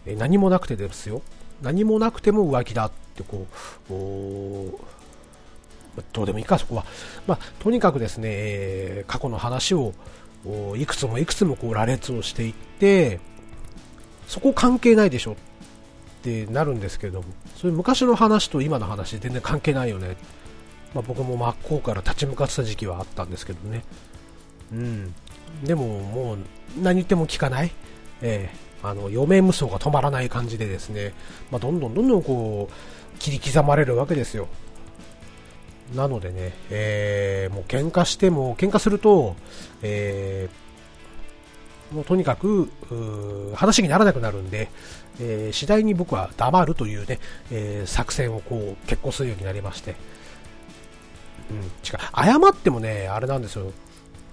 [0.07, 1.21] え、何もなくてですよ。
[1.61, 3.47] 何もなくても浮気だってこ
[3.89, 3.93] う、
[6.13, 6.85] どうでもいいか、そこは。
[7.25, 9.93] まあ、とにかくですね、え、過去の話を
[10.77, 13.19] いくつもいくつもこう羅列をしていって、
[14.27, 15.35] そこ関係ないでしょっ
[16.21, 20.17] てなるんですけれども、そういう昔の話と今の話全然関係ないよね。
[20.93, 23.83] まあ、僕も真っ向から立ち向かってた時期はあったんですけどね。
[24.71, 25.13] うん、
[25.63, 26.37] でももう
[26.81, 27.71] 何言っても聞かない、
[28.21, 31.13] えー、あの余命無双が止まらない感じでですね、
[31.51, 34.47] まあ、どんどんどんどんこう切り刻まれるわけですよ。
[35.95, 39.35] なのでね、えー、もう喧嘩しても、喧嘩すると、
[39.81, 42.69] えー、もうとにかく
[43.55, 44.69] 話にならなくなるんで、
[45.21, 47.19] えー、次第に僕は黙るというね、
[47.51, 49.95] えー、作戦をこう結構するようになりまして、
[51.49, 51.69] うん、違う。
[52.13, 53.71] 謝ってもね、あれなんですよ、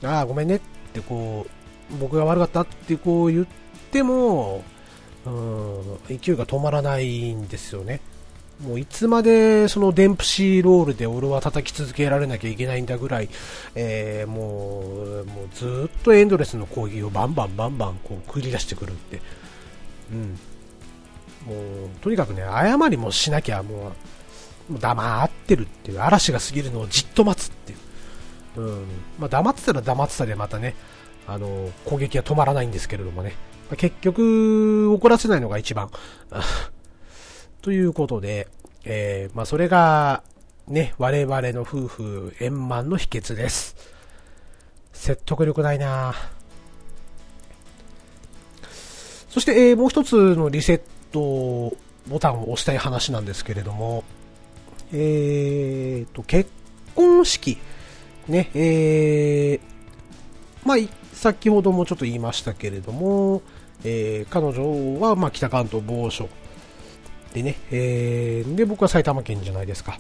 [0.03, 0.61] ああ、ごめんねっ
[0.93, 1.47] てこ
[1.93, 3.64] う、僕が悪かったってこう言って
[4.03, 4.65] も、
[5.27, 8.01] うん、勢いが止まらないんですよね。
[8.63, 13.29] もういつまでそのデンプシーロールで俺は叩き続けられなきゃいけないんだぐらい、
[13.75, 19.21] えー、もうもうずっとエンドレスの攻撃をバンバンバンバンこう繰り出してくるって、
[20.13, 20.21] うん、
[21.53, 23.93] もうとにかくね謝りもしなきゃもう
[24.71, 27.75] 黙ってるっていう嵐が過ぎるのをじっと待つってい
[28.57, 28.61] う。
[28.61, 28.87] うん。
[29.19, 30.75] まあ、黙ってたら黙ってたでまたね、
[31.27, 33.35] あの攻撃は止まらないんですけれどもね、
[33.77, 35.91] 結局、怒らせないのが一番。
[37.63, 38.49] ということで、
[38.85, 40.23] えー、まあ、それが、
[40.69, 43.77] ね、我々の夫婦円満の秘訣です。
[44.93, 46.15] 説得力ないな
[49.29, 50.81] そして、えー、もう一つのリセッ
[51.13, 54.05] トボタンを押したい話なんですけれども、
[54.93, 56.51] えーと、結
[56.95, 57.59] 婚式
[58.29, 59.61] ね、えー、
[60.65, 60.77] まあ、
[61.13, 63.43] 先ほどもちょっと言いましたけれども、
[63.85, 66.29] えー、彼女は、ま、北関東某所
[67.33, 69.99] でね、えー、で、僕は埼玉県じゃないですか。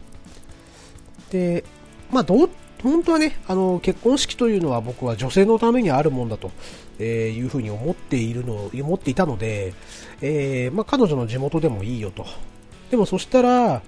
[1.31, 1.65] で、
[2.11, 2.49] まあ、ど
[2.83, 6.51] 本当はね、あの、結婚式というのは僕は女性のためにあるもんだと、
[6.99, 9.73] えいうふうに思っているの、思っていたので、
[10.21, 12.27] え、まあ、彼女の地元でもいいよと。
[12.91, 13.83] でもそしたら、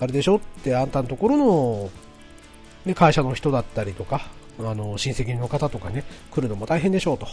[0.00, 1.90] あれでしょってあんたのところの
[2.86, 4.28] で会社の人だったりとか、
[4.60, 7.26] あの親戚の方とかね、来るのも大変でしょうと。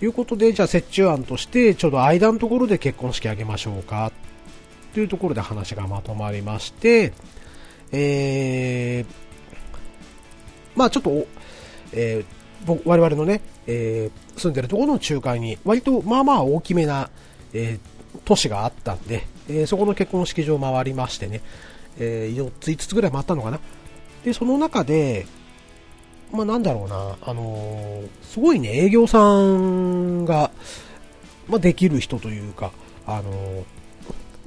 [0.00, 4.12] いうことで、じゃあ折衷案として、ちょうど間のところで結婚式あげましょうか、
[4.94, 7.12] というところで話がまとまりまして、
[7.92, 11.26] えー、まあちょっと、
[11.92, 17.10] えー、我々のね、えー、住んでるところの仲介に、割とまあまあ大きめな、
[17.52, 21.40] えー、都市があったんで、えー、そこの結婚式場を回りましてね、
[21.98, 23.60] えー、4つ、5つぐらい回ったのかな。
[24.24, 25.26] で、その中で、
[26.32, 30.50] まあなんだろうな、あのー、すごいね、営業さんが、
[31.48, 32.72] まあできる人というか、
[33.06, 33.64] あのー、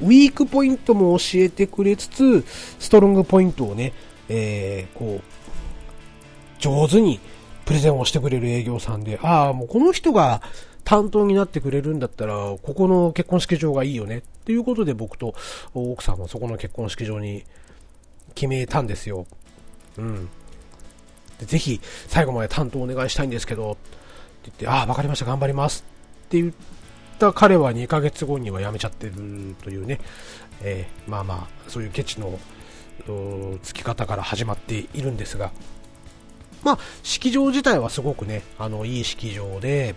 [0.01, 2.43] ウィークポイントも教えてくれつつ、
[2.79, 3.93] ストロングポイントをね、
[4.29, 7.19] えー、こう、上手に
[7.65, 10.41] プレゼンをしてくれる営業さんで、ああ、もうこの人が
[10.83, 15.33] 担当になってくれるんだったら、ここの結婚式場がいいよねっていうことで僕と
[15.73, 17.43] 奥さんはそこの結婚式場に
[18.35, 19.25] 決めたんですよ。
[19.97, 20.29] うん。
[21.41, 23.79] でぜひ最後まで担当お願いしたいんですけど、って
[24.45, 25.83] 言って、ああ、わかりました、頑張ります
[26.25, 26.53] って言っ
[27.19, 29.99] た彼は2ヶ月後には辞めちゃってるというね、
[30.61, 32.39] えー、まあまあ、そういうケチの
[33.63, 35.51] つき方から始まっているんですが、
[36.63, 39.95] まあ、式場自体はすごくね、あの、いい式場で、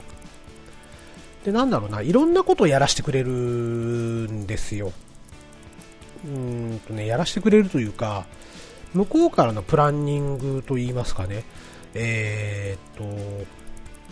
[1.45, 4.93] で、なんだろうな、いろんなことをやらせてくれるんですよ。
[6.25, 8.25] うんとね、やらせてくれるというか、
[8.95, 11.45] 向こうからのプランニングといいますかね、
[11.95, 13.45] えー、っと、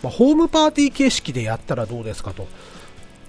[0.03, 2.47] まあ、ホームパーティー形式でやったらどうですかと。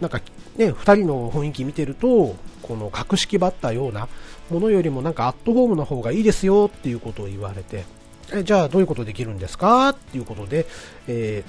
[0.00, 0.20] なんか
[0.56, 4.08] ね、二人の雰囲気見てると、この格式ばったような
[4.50, 7.84] ものよりもなんかアットホームの方がいいですよっていうことを言われて、
[8.32, 10.66] えじゃあどういうことできるんですかっていうことで、
[11.06, 11.44] え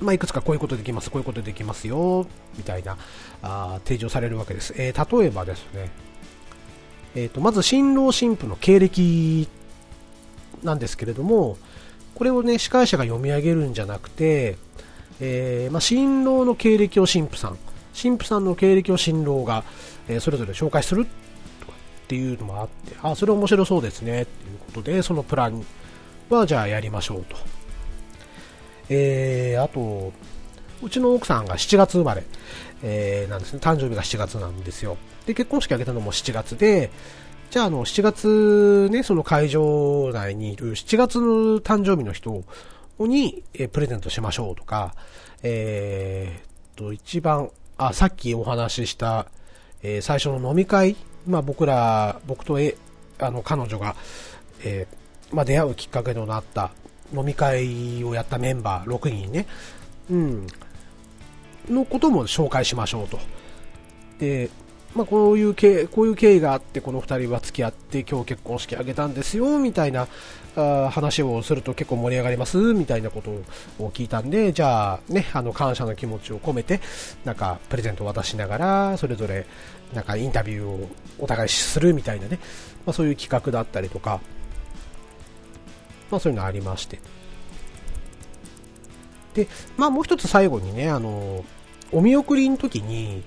[0.00, 2.26] ー、まあ、いくつかこういうことできます、こういうことできますよ、
[2.56, 2.96] みたいな、
[3.42, 4.74] あ提示をされるわけです。
[4.76, 5.90] えー、例えばですね、
[7.14, 9.48] えーと、まず新郎新婦の経歴
[10.62, 11.58] なんですけれども、
[12.14, 14.56] これをね、司会者が読み上げるんじゃなくて、
[15.20, 17.58] えー、まあ、新郎の経歴を新婦さん、
[17.92, 19.64] 新婦さんの経歴を新郎が、
[20.08, 21.06] えー、それぞれ紹介するっ
[22.08, 25.64] ていうのもあって、あ、それ面白そうですね、っていうことで、そのプラン
[26.28, 27.36] はじゃあやりましょうと。
[28.88, 30.12] えー、あと、
[30.82, 32.24] うちの奥さんが7月生まれ、
[32.82, 34.96] えー、なんですね、誕生日が7月なんですよ。
[35.26, 36.90] で、結婚式挙げたのも7月で、
[37.50, 42.42] じゃあ、あの、7月ね、その会場内にいる7月の誕生日の人
[42.98, 44.94] に、えー、プレゼントしましょうとか、
[45.42, 49.26] えー、と、一番、あ、さっきお話しした、
[49.82, 52.76] えー、最初の飲み会、まあ僕ら、僕とえ、
[53.18, 53.96] あの、彼女が、
[54.64, 56.70] えー、まあ出会うきっかけとなった
[57.14, 59.46] 飲み会をやったメンバー6人ね、
[60.10, 60.46] うん、
[61.68, 63.18] のことも紹介しましょうと。
[64.18, 64.50] で、
[64.94, 70.06] まあ、こういう経こういう経緯があってこの2人は付き合って今日結婚式あげたんですよみたいな
[70.54, 73.30] あ話をすると結構盛り上がりますみたいなこと
[73.82, 76.80] を聞いたんでじゃあねあの感謝の気持ちを込めて
[77.24, 79.46] なんかプレゼントを渡しながらそれぞれ
[79.94, 80.88] なんかインタビューを
[81.18, 82.38] お互いするみたいなね、
[82.84, 84.20] まあ、そういう企画だったりとか、
[86.10, 86.98] まあ、そういうのありまして。
[89.34, 91.44] で、まあ、もう一つ最後にねあの
[91.92, 93.22] お見送りの時に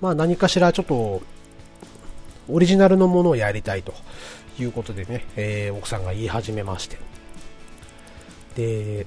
[0.00, 1.22] まあ何かしらちょっと、
[2.48, 3.94] オリジナルのものをやりたいと
[4.58, 6.98] いうことでね、えー、奥さんが言い始めまして。
[8.56, 9.06] で、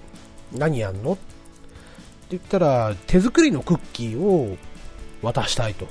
[0.54, 1.14] 何やんの？
[1.14, 1.22] って
[2.30, 4.58] 言ったら、手作りのクッキーを
[5.22, 5.86] 渡したいと。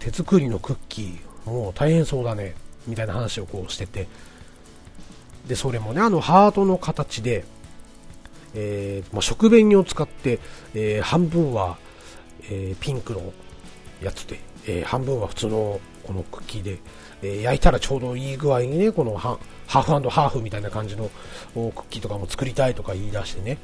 [0.00, 2.56] 手作りのクッキー、もう大変そうだね、
[2.88, 4.08] みたいな話をこうしてて。
[5.46, 7.44] で、それもね、あのハートの形で、
[8.54, 10.38] えーまあ、食紅を使って、
[10.74, 11.78] えー、半分は
[12.50, 13.32] え、ピンクの
[14.02, 16.78] やつで、え、半分は普通のこのクッキーで、
[17.22, 21.10] え、焼いたらちょうどいい具合にね、このハーフハーフみたいな感じの
[21.54, 23.58] クッキーとかも作りたいとか言い出してね。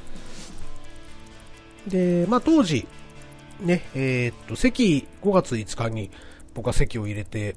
[1.86, 2.86] で、まあ当時、
[3.60, 6.10] ね、えー、っと、席、5月5日に
[6.54, 7.56] 僕は席を入れて、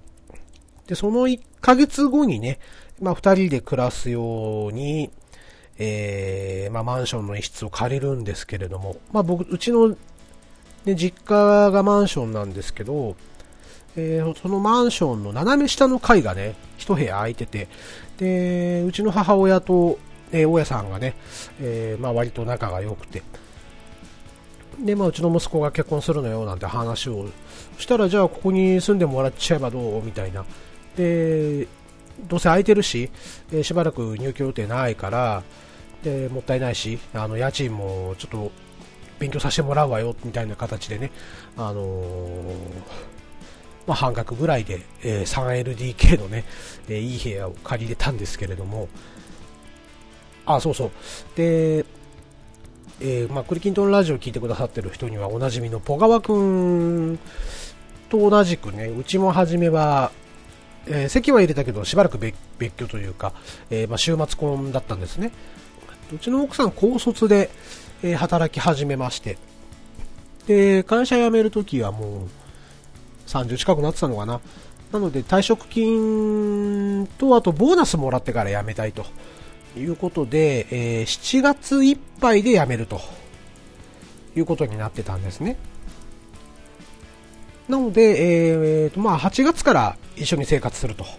[0.88, 2.60] で、その1ヶ月後にね、
[3.00, 5.12] まあ2人で暮らすように、
[5.84, 9.98] えー、まあマンションの一室を借りるんですけれども、まあ僕、うちの
[10.86, 13.16] で、実家がマンションなんですけど、
[13.96, 17.68] えー、そのマンションの斜め下の階がね、一部屋空いてて、
[18.20, 19.98] で、うちの母親と、
[20.32, 21.16] え、大家さんがね、
[21.60, 23.24] えー、まあ割と仲が良くて、
[24.80, 27.26] で、まあうちの息子が結婚するのよなんて話を
[27.80, 30.46] したら、じゃあここに住んでもらっちゃえばどうみたいな。
[30.96, 31.68] で、
[32.28, 33.10] どうせ空いてるし、
[33.52, 35.44] え、しばらく入居予定ないから、
[36.04, 38.52] で、もったいないし、あの、家賃もちょっと
[39.20, 41.12] 勉強させてもらうわよみたいな形でね、
[41.56, 42.54] あのー、
[43.88, 45.64] まあ、半額ぐらいで、えー、
[45.95, 46.43] 3LDK のね、
[46.88, 48.89] えー、いい部屋を借りれたんですけれども、
[50.45, 50.91] あ、そうそう。
[51.36, 51.86] で、
[52.99, 57.20] えー、まあ、クリキントンラジオを聞いてくださってる人にはおなじみのポガワくん
[58.10, 60.12] と同じくね、うちも初めは、
[60.88, 63.34] えー、席は入れたけど、しばらく別居というか、
[63.70, 65.32] えー、まあ、週末婚だったんですね。
[66.14, 67.49] うちの奥さん高卒で、
[68.03, 69.38] えー、働き始めまして、
[70.47, 72.28] で、会社辞めるときはもう
[73.28, 74.41] 30近くなってたのかな。
[74.91, 79.05] なので退職金とあとボーナスもらってから辞めたいと
[79.78, 82.99] いうことで、えー、7月いっぱいで辞めると
[84.36, 85.55] いうことになってたんですね。
[87.70, 91.03] なので、えーとまあ、8月から一緒に生活すると。
[91.03, 91.09] ま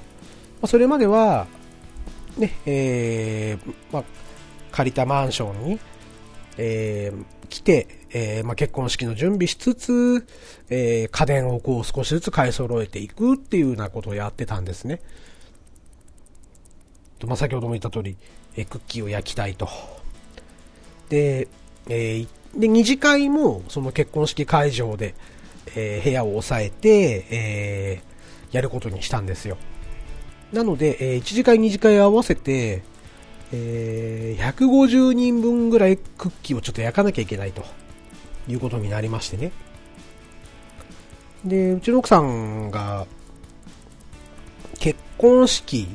[0.63, 1.47] あ、それまでは、
[2.37, 4.05] ね、えー、まあ、
[4.73, 5.81] 借りたマンションに、
[6.59, 10.27] えー、来て、えー、まあ、結婚式の準備しつつ、
[10.69, 15.01] えー、家電をこう少しずつ買い揃えていくっていうようなことをやってたんですね。
[17.19, 18.17] とまあ、先ほども言った通り、
[18.57, 19.69] え、クッキーを焼きたいと。
[21.09, 21.49] で、
[21.89, 25.15] え、で、二次会もその結婚式会場で、
[25.77, 28.03] え、部屋を押さえて、え、
[28.51, 29.57] やることにしたんですよ。
[30.53, 32.83] なので、え、1次会2次会合わせて、
[33.53, 37.65] えー、150人分ぐらいクッキーをちょっと焼かなきゃいけないと
[38.49, 39.53] いうことになりましてね。
[41.45, 43.07] で、うちの奥さんが
[44.79, 45.89] 結婚式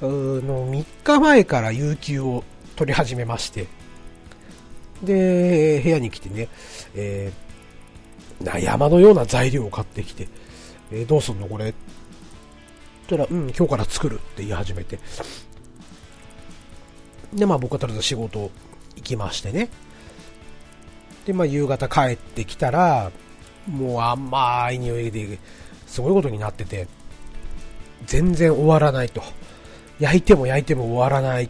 [0.00, 2.44] の3日前から有給を
[2.76, 3.66] 取り始めまして、
[5.02, 6.48] で、部屋に来てね、
[6.94, 10.28] えー、山のような材料を買ってきて、
[10.90, 11.68] えー、どうすんのこれ？
[11.70, 11.74] っ
[13.06, 14.98] たら、うん、今日から作るって言い始めて、
[17.32, 18.50] で、まあ僕はとりあえず仕事
[18.96, 19.68] 行きましてね。
[21.26, 23.10] で、まあ夕方帰ってきたら、
[23.66, 25.38] もう甘い匂いで
[25.86, 26.86] すごいことになってて、
[28.06, 29.22] 全然終わらないと。
[29.98, 31.48] 焼いても焼いても終わらない。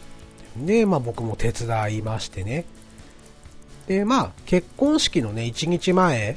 [0.56, 2.64] で、まあ僕も手伝いましてね。
[3.86, 6.36] で、まあ結婚式のね、1日前、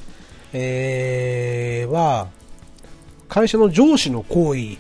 [0.54, 2.28] えー、は、
[3.28, 4.78] 会社の上司の行為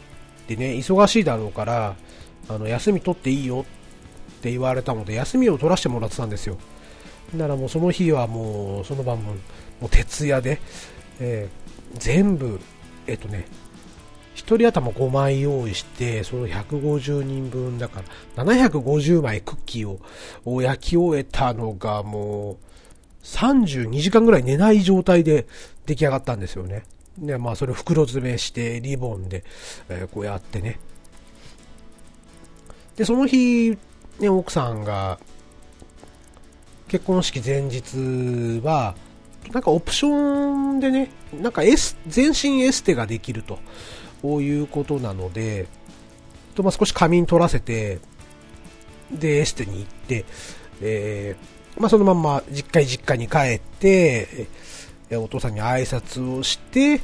[0.47, 1.95] でね、忙しいだろうから、
[2.49, 3.65] あの、休み取っていいよ
[4.39, 6.57] って言われたので休みを取らせてもらってたんですよ
[7.35, 9.33] だからもうその日はもうその晩も
[9.81, 10.59] もう徹夜で、
[11.19, 12.59] えー、全部
[13.05, 13.45] えっとね
[14.35, 18.01] 1人頭5枚用意してその150人分だか
[18.37, 19.99] ら750枚クッキー
[20.45, 22.57] を焼き終えたのがもう
[23.23, 25.45] 32時間ぐらい寝ない状態で
[25.85, 26.83] 出来上がったんですよね。
[27.17, 29.43] で、まあそれを袋詰めしてリボンで、
[29.89, 30.79] えー、こうやってね。
[32.95, 33.77] で、その日、
[34.19, 35.19] ね、奥さんが
[36.87, 38.95] 結婚式前日は、
[39.51, 43.59] なんかオプションでね、なんかエス全身エステができると。
[44.23, 45.67] いうことなので、
[46.55, 47.99] とまあ、少し仮眠取らせて、
[49.11, 50.25] で、エステに行って、
[50.81, 54.47] えー、まあ、そのまま実家実家に帰って、
[55.09, 56.99] えお父さんに挨拶をして、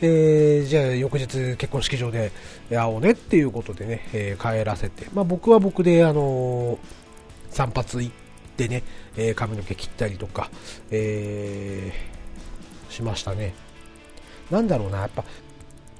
[0.00, 2.30] えー、じゃあ翌日結婚式場で
[2.70, 6.78] 会おうねっていうことでね、えー、帰らせて、まあ、僕は僕で、あのー、
[7.50, 8.12] 散髪行っ
[8.56, 8.84] てね、
[9.16, 10.50] え、髪の毛切ったりとか、
[10.90, 11.92] え、
[12.90, 13.54] しましたね。
[14.50, 15.24] なんだろうな、やっぱ、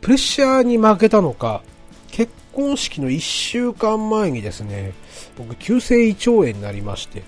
[0.01, 1.63] プレッシャーに負けたのか、
[2.11, 4.93] 結婚式の1週間前にですね、
[5.37, 7.23] 僕、急性胃腸炎になりまして、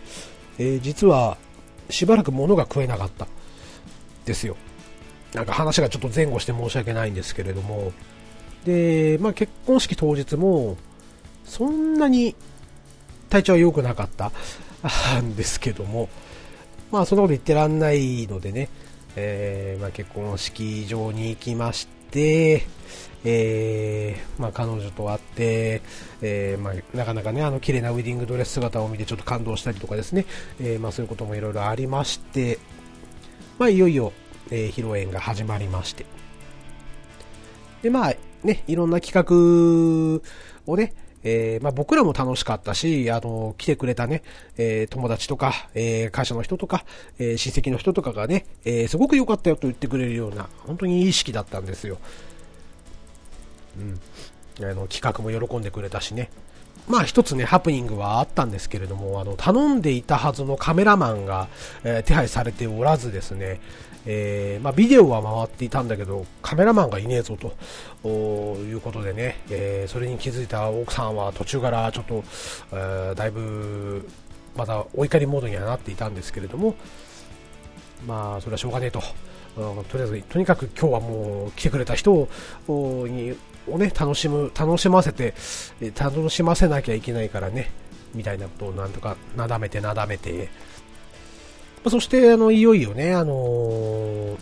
[0.58, 1.36] え、実は、
[1.88, 3.26] しばらく物が食えなかった。
[4.24, 4.56] ですよ。
[5.34, 7.92] なんか話がちょっと前後して申し訳ないんですけれども、
[8.64, 10.76] で、まあ、結婚式当日も、
[11.44, 12.34] そんなに
[13.28, 14.32] 体調は良くなかった。
[15.20, 16.08] んですけども、
[16.90, 18.68] まあ、そんなこと言ってらんないのでね、
[19.16, 22.66] えー、まあ、結婚式場に行きまして、
[23.24, 25.82] えー、まあ、彼女と会って、
[26.22, 30.24] えー、まあ、なかなかね、あの、綺麗なウェディングドレス姿を見てちょっと感動したりとかですね、
[30.60, 32.58] えまあ、そういうこともいろいろありまして、
[33.58, 34.12] まあ、いよいよ、
[34.50, 36.06] えー、披露宴が始まりまして。
[37.82, 40.22] で、まあ、ね、いろんな企画
[40.66, 44.22] をね、えー、まあ、僕らも楽しかったし、あの、来てくれたね、
[44.56, 46.84] えー、友達とか、えー、会社の人とか、
[47.18, 51.98] え親戚の人とかがね、えすごく良かったよと言ってくれるような、本当にいい式だったんですよ。
[53.78, 54.00] うん。
[54.64, 56.30] あの、企画も喜んでくれたしね。
[56.88, 61.48] まあ一つね、ハプニングはあったんですけれども、あの、頼んでいたはずのカメラマンが、
[61.84, 63.60] え手配されておらずですね、
[64.06, 72.24] えー、まあ、ビデオは回っていたんだけど、カメラマンがいねえぞということでね、えー、それに気づいた奥さんは途中からちょっと、
[72.72, 74.08] えー、だいぶ、
[74.56, 76.74] またお怒りモードにはなっていたんですけれども、
[78.06, 79.00] まあ、それはしょうがねえと。
[79.56, 82.28] とりあえず、とにかく今日はもう来てくれた人を
[82.68, 83.36] に
[83.68, 85.34] をね、楽しむ、楽しませて、
[85.98, 87.70] 楽しませなきゃいけないからね、
[88.14, 90.48] みたいなことをなんとかなだめてなだめて、
[91.88, 94.38] そして、あの、いよいよね、あのー、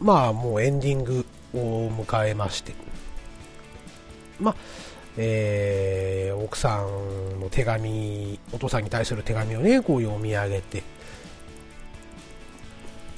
[0.00, 2.74] まあ、もうエンディングを迎えまして、
[4.38, 4.54] まあ、
[5.16, 10.82] えー、奥さんの手紙、お父さんに対する手紙をね、こう読み上げて、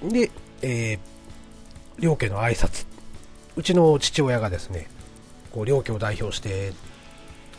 [0.03, 0.31] で、
[0.63, 0.99] えー、
[1.99, 2.87] 両家の挨拶、
[3.57, 4.89] うちの父親がですね、
[5.53, 6.73] こう両家を代表して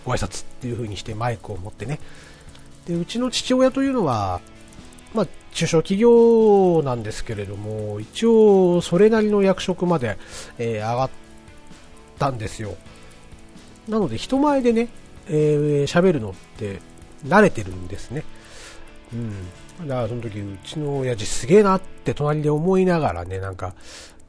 [0.05, 1.99] ご挨拶っていう風にしてマイクを持ってね、
[2.85, 4.39] でうちの父親というのは、
[5.13, 10.17] まあ、中小企業なんですけれども、一応それなりの役職まで、
[10.57, 11.09] えー、上がっ
[12.19, 12.75] たんですよ。
[13.87, 14.89] なので人前でね、
[15.29, 16.79] えー、喋るのって
[17.25, 18.23] 慣れてるんですね。
[19.13, 19.87] うん。
[19.87, 23.75] だからその時、うちの親父すげえなって隣で思いながらね、なんか、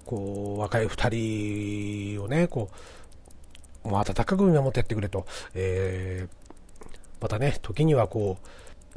[0.05, 2.71] こう、若い二人をね、こ
[3.85, 6.87] う、もう温かく見守ってやってくれと、えー、
[7.21, 8.49] またね、時にはこう、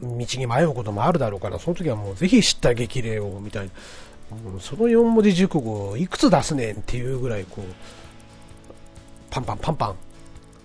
[0.02, 3.72] 道に迷うこともあるだろうから、その時はもうぜひ知った激励を、みたいな、
[4.54, 7.66] うん、その4文字熟語をいくつ出すねんっていうぐらい、こう、
[9.30, 9.96] パンパンパンパン、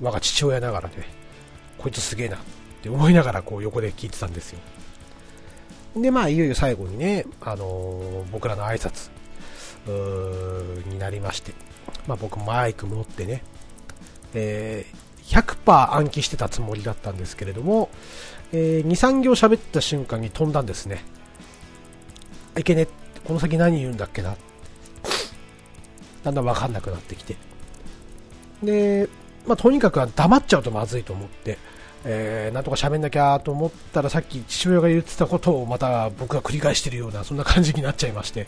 [0.02, 0.94] 我が父親ながらね、
[1.78, 2.38] こいつすげえなっ
[2.82, 4.58] て思いながらこう横で聞いてたんですよ。
[5.96, 9.10] で、まあ、いよいよ最後にね、あのー、僕らの挨拶、
[10.88, 11.52] になりまして、
[12.06, 13.42] まあ、僕マイク持ってね、
[14.34, 17.88] えー、100%暗記してたつもりだったんですけれども、
[18.52, 21.04] えー、2、3行喋った瞬間に飛んだんですね。
[22.56, 22.88] いけね、
[23.24, 24.36] この先何言うんだっけな。
[26.24, 27.36] だんだんわかんなくなってきて。
[28.62, 29.08] で、
[29.46, 31.58] まあ、とにかく黙っちゃうとまずいと思って、
[32.04, 38.46] えー、なんとか喋んなきゃと思ったらさっき父親が言ってたことをまた僕が繰り返してるようなそんな感じになっちゃいまして、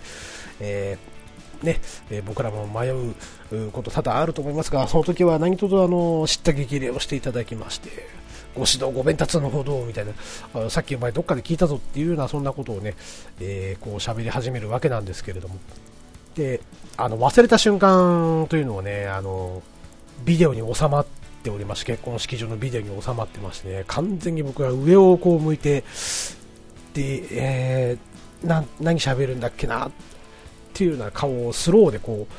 [0.60, 1.18] えー
[1.64, 1.80] ね、
[2.10, 7.90] えー、僕らも迷うこと多々あると思いますが、その時は何卒あの、知った激励をしていただきまして、
[8.58, 10.12] ご指導ご鞭達のほどみたいな、
[10.54, 12.94] あさっきお前どっかで聞いたぞっていうような、そんなことをね、
[13.40, 15.56] えー、こう喋り始めるわけなんですけれども、
[16.34, 16.60] で、
[16.96, 19.62] あの、忘れた瞬間というのをね、あの、
[20.24, 21.06] ビデオに収まっ
[21.42, 25.84] ておりまして、結婚式場のビデオに収まってましてね、完全に僕は上をこう向いて、
[26.94, 29.90] で、えー、な何喋るんだっけなっ
[30.74, 32.34] ていうような顔をスローでこう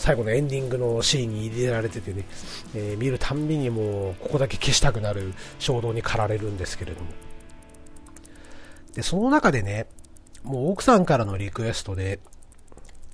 [0.00, 2.24] 最後のエンディングのシーンに入れられててね、
[2.74, 7.06] えー、見るたんびにもうここだけ消したくなる衝動に駆られるんですけれども。
[8.94, 9.86] でその中でね
[10.42, 12.18] もう奥さんからのリクエストで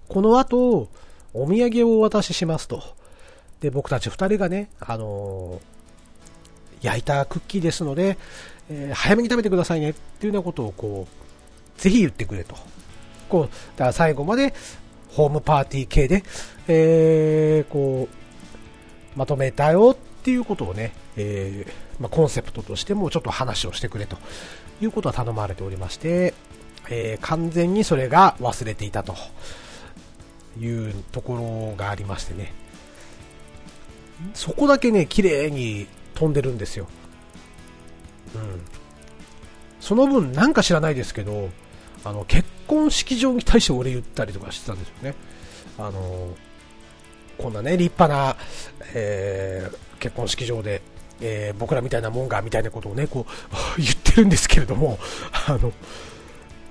[0.09, 0.89] この後
[1.35, 2.83] お土産をお渡ししますと。
[3.61, 8.19] で僕たち2人がね、あのー、焼いたクッキーですので、
[8.69, 12.57] えー、早めに食べてくださいねっていうようなことをこうぜひ言ってくれと。
[13.29, 13.43] こう、
[13.77, 14.55] だから最後まで
[15.09, 16.25] ホームパーティー系で、
[16.69, 24.17] えー、こう、まとめたよっていうことをね、えー、まあ、コンセプトとしてもちょっと話をしてくれと
[24.81, 26.35] いうことは頼まれておりまして、
[26.91, 29.15] えー、完全にそれが忘れていたと
[30.59, 32.53] いうところがありましてね、
[34.35, 36.89] そこだけね、綺麗に飛んでるんですよ。
[38.35, 38.61] うん。
[39.81, 41.51] その分、なんか知らないですけど、
[42.05, 45.15] あの結婚式場に対して俺言ったりとかしてたんですよね。
[45.79, 46.29] あの
[47.39, 48.37] こんなね、立派な、
[48.95, 50.83] えー、結婚式場で、
[51.21, 54.99] えー、僕らみたいなもんが、みたいなことをね、こう、 言ってるんですけれども、
[55.47, 55.73] あの、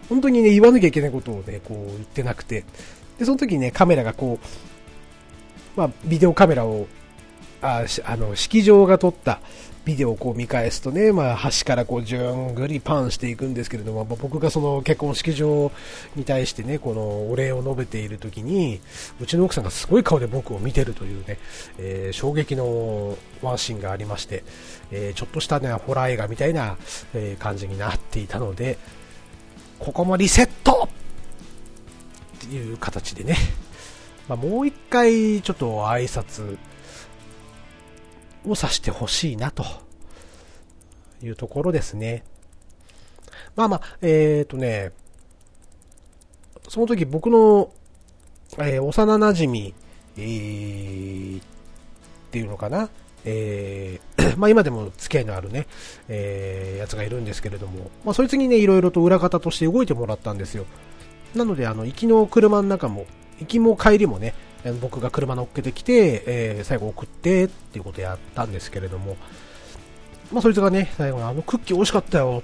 [0.09, 2.66] 本当にね、言わなきゃいけないことをね、こう言ってなくて、
[3.18, 6.88] で、その時にね、カメラがこう、まあ、ビデオカメラを、
[7.61, 9.39] ああの、式場が撮った、
[9.86, 15.71] ビデオをこう見返すとね、まあ、端からこう、じゅんぐりパンしていくんですけれども、まあ、僕がその結婚式場
[16.15, 18.79] に対してね、このお礼を述べている時に、
[19.19, 21.38] うちの奥さんがすごい顔で僕を見てるというね、
[21.77, 24.43] えー、衝撃のワンシーンがありまして、
[24.91, 26.77] えー、ちょっとしたね、ホラー映画みたいな、
[27.13, 28.77] え感じになっていたので、
[29.79, 30.88] ここもリセット
[32.38, 33.36] っていう形でね、
[34.29, 36.57] まあ、もう一回ちょっと挨拶
[38.46, 39.64] をさしてほしいなと
[41.22, 42.24] いうところですね。
[43.56, 44.91] まあまあ、えっ、ー、とね、
[46.68, 47.72] その時僕の、
[48.58, 49.74] えー、幼馴染、
[50.18, 51.44] えー、っ
[52.32, 52.89] ていうのかな、
[53.26, 55.68] えー、 まあ今でも付き合いのあるね、
[56.10, 60.66] えー、やつがいるんですけれども、まあそいつにね、いろいろと裏方として動いてもらったんですよ。
[61.36, 63.06] なので、あの、行きの車の中も、
[63.39, 64.34] 行きも帰りもね、
[64.82, 69.18] 僕が車乗っけてきて、えー、最後送ってっていうことやったんですけれども、
[70.32, 72.43] まあ、そいつがね、最後にあのクッキー美味しかったよ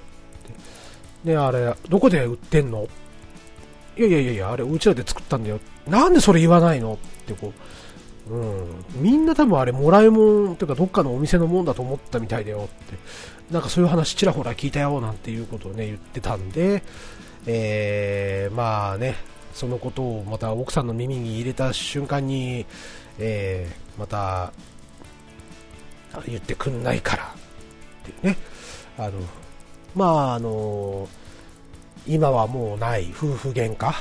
[1.22, 1.30] って。
[1.32, 2.88] ね、あれ、どこで売ってんの？
[3.96, 5.60] いやいやいやいや、あれ、うちらで作ったんだよ。
[5.86, 7.52] なんでそれ言わないのってこ
[8.28, 12.96] う、うん、みんな多分あれ、もらいもんというか、どっかのお店のもんだと思ったみたいだよって、
[13.50, 16.82] なんかそういう話ちらほら聞いたよなんていうことをね、言ってたんで、
[17.46, 19.16] えー、まあね、
[19.52, 22.66] そのことをまた奥さんの耳に入れた瞬間に、
[23.18, 24.52] えー、また、
[26.26, 28.36] 言ってくんないからっていうね、
[28.98, 29.12] あの、
[29.94, 31.08] まああの、
[32.06, 33.92] 今はもうない夫婦喧嘩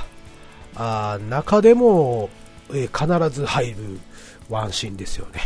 [0.75, 2.29] あ中でも、
[2.71, 3.99] えー、必ず入る
[4.49, 5.41] ワンシーンですよね。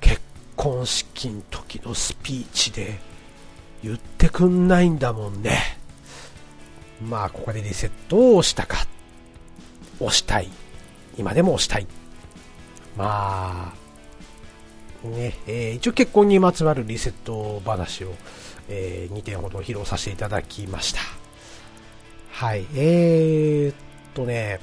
[0.00, 0.20] 結
[0.56, 2.98] 婚式の時のスピーチで
[3.82, 5.78] 言ってくんないんだもんね。
[7.02, 8.86] まあ、ここでリセットをしたか。
[10.00, 10.48] 押したい。
[11.16, 11.86] 今でも押したい。
[12.96, 13.72] ま
[15.04, 18.14] あ、ね、えー、一応結婚にまつわるリセット話を、
[18.68, 21.00] えー、2点ほど披露させていただきました。
[22.32, 23.74] はい、えー、っ
[24.14, 24.60] とね、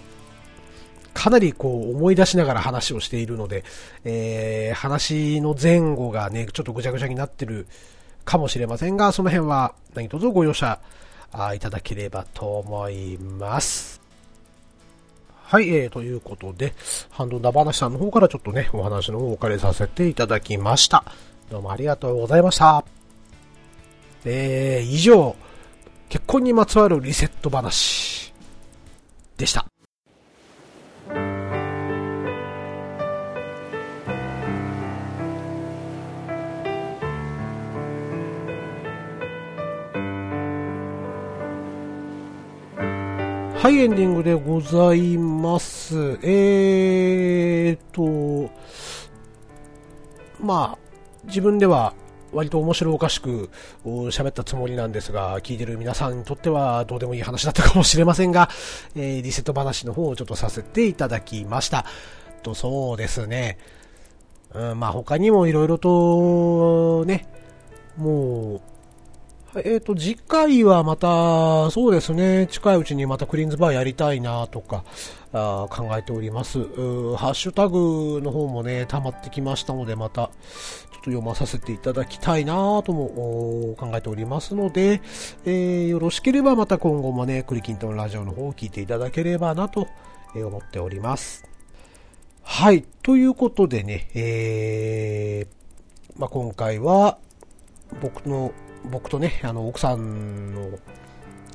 [1.13, 3.63] かなりこう思い出しながら話をしているので、
[4.03, 7.67] えー、話の前後がね、ちょっとぐちゃぐちゃになってる
[8.25, 10.79] かもしれませんが、その辺は何卒ご容赦
[11.33, 14.01] あいただければと思います。
[15.43, 16.73] はい、えー、ということで、
[17.11, 21.03] ハンドダ話さんの方からちょっとね、お話の方をお借りさせていただきました。
[21.51, 22.83] どうもありがとうございました。
[24.25, 25.35] えー、以上、
[26.09, 28.33] 結婚にまつわるリセット話
[29.37, 29.72] でした。
[43.63, 46.19] はい、エンディングでございます。
[46.21, 48.51] えーと、
[50.41, 50.77] まあ、
[51.27, 51.93] 自分では
[52.33, 53.49] 割と面白おかしく
[53.85, 58.49] 喋ったつもりなんですが、聞いてる皆さんにとってはどうでもいい話だったかもしれませんが、
[58.97, 61.85] えー、リセット話の方をちょっとさせていただきました。
[62.41, 63.57] と、そうですね。
[64.53, 67.29] うん、まあ他にもいろいろと、ね、
[67.95, 68.61] もう、
[69.55, 74.83] えっ、ー、と、次回はまた、そうですね、近いうちにまたクリーンズバーやりたいなとか、
[75.31, 76.59] あ考えております。
[76.63, 80.31] ハッシュタグの方もね、溜まってきましたので、また、ちょっ
[80.91, 85.01] と読まさせていただきたいなとも考えておりますので、
[85.45, 89.87] えー、よろしければまた今後もね、クリキントンラジオの方を聞いていただければなと
[90.33, 91.47] 思っております。
[92.41, 97.17] はい、ということでね、えー、まあ、今回は、
[98.01, 98.51] 僕の
[98.85, 100.79] 僕とね、あの、奥さんの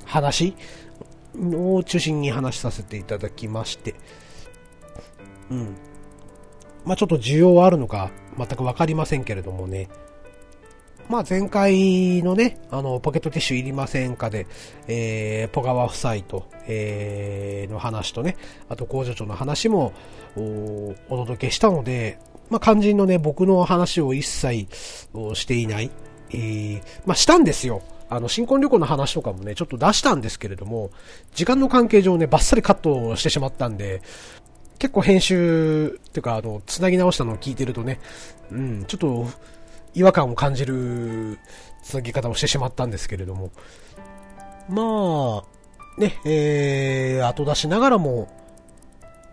[0.05, 0.55] 話
[1.37, 3.95] を中心に話させていただきまして、
[5.51, 5.77] うん。
[6.85, 9.89] まあちょっと需要はあるのか全くわかりませんけれどもね、
[11.09, 14.47] まあ前回のね、あの、ポケットティッシュいりませんかで、
[14.87, 18.37] えー、ポガワ夫妻と、えー、の話とね、
[18.69, 19.93] あと工場長の話も
[20.37, 22.19] お届けしたので、
[22.51, 24.67] まあ肝心のね、僕の話を一切
[25.35, 25.91] していない、
[26.31, 27.83] えー、まあ、したんですよ。
[28.11, 30.91] あの、新婚旅行の話とかもね、ちょっと出したんですけれども、
[31.35, 34.03] 時間の関係上ね、バッサリカットしてしまったんで、
[34.79, 38.01] 結構編集、っていうか、あの、繋ぎ直したのを聞いてるとね、
[38.51, 39.27] うん、ちょっと、
[39.95, 41.39] 違和感を感じる
[41.83, 43.51] 繋ぎ方をしてしまったんですけれども、
[44.69, 48.29] まあ、ね、えー、後出しながらも、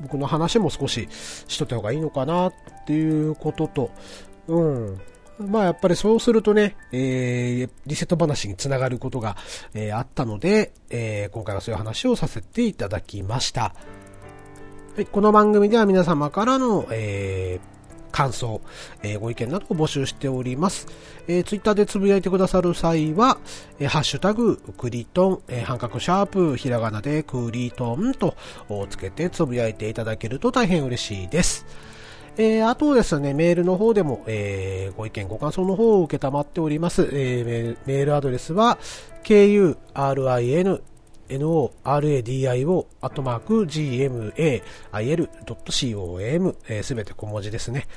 [0.02, 1.08] 僕の話も少し
[1.48, 2.54] しとった方がいいのかなっ
[2.86, 3.92] ていうことと、
[4.48, 5.02] うん、
[5.40, 9.36] まあやっぱりそうするとね、えー、リセット話につながることが、
[9.74, 13.76] えー、あったので、えー、今回はそういう話をさせていただきました。
[14.96, 18.62] はい、この番組では皆様からの、えー、感想、
[19.04, 20.88] えー、ご意見などを募集しております。
[21.28, 23.38] えー、ツイッターでつぶやいてくださる際は、
[23.78, 28.38] えー、ハッシュタグ、クリトン、えー、半角シャープ、ひらがなでクリトンと
[28.90, 31.66] つけてつぶやいていただけると大変嬉しいです。
[32.38, 37.04] えー、あとですね、メールの方でも、えー、ご意見、ご感想の方を受けたまっております。
[37.12, 38.78] えー、メールアドレスは、
[39.24, 39.78] kurin
[41.28, 44.34] noradio アットマーク gmail.com
[46.84, 47.88] すべ、て小文字ですね。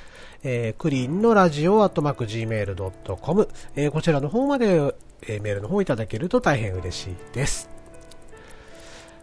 [0.43, 7.68] えー、クリーンのラジオアットマーク gmail.com、えー、こちらの方まで、えー、メールの方いただけると大変嬉しいです。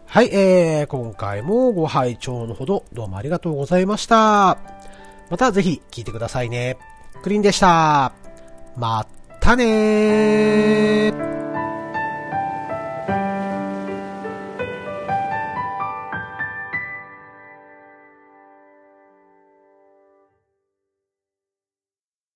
[0.06, 4.75] はい、えー、今回もご拝聴のほどどうもありがとうございました。
[5.30, 6.78] またぜひ聴いてくださいね。
[7.22, 8.12] クリンでした。
[8.76, 9.06] ま
[9.40, 11.25] たねー。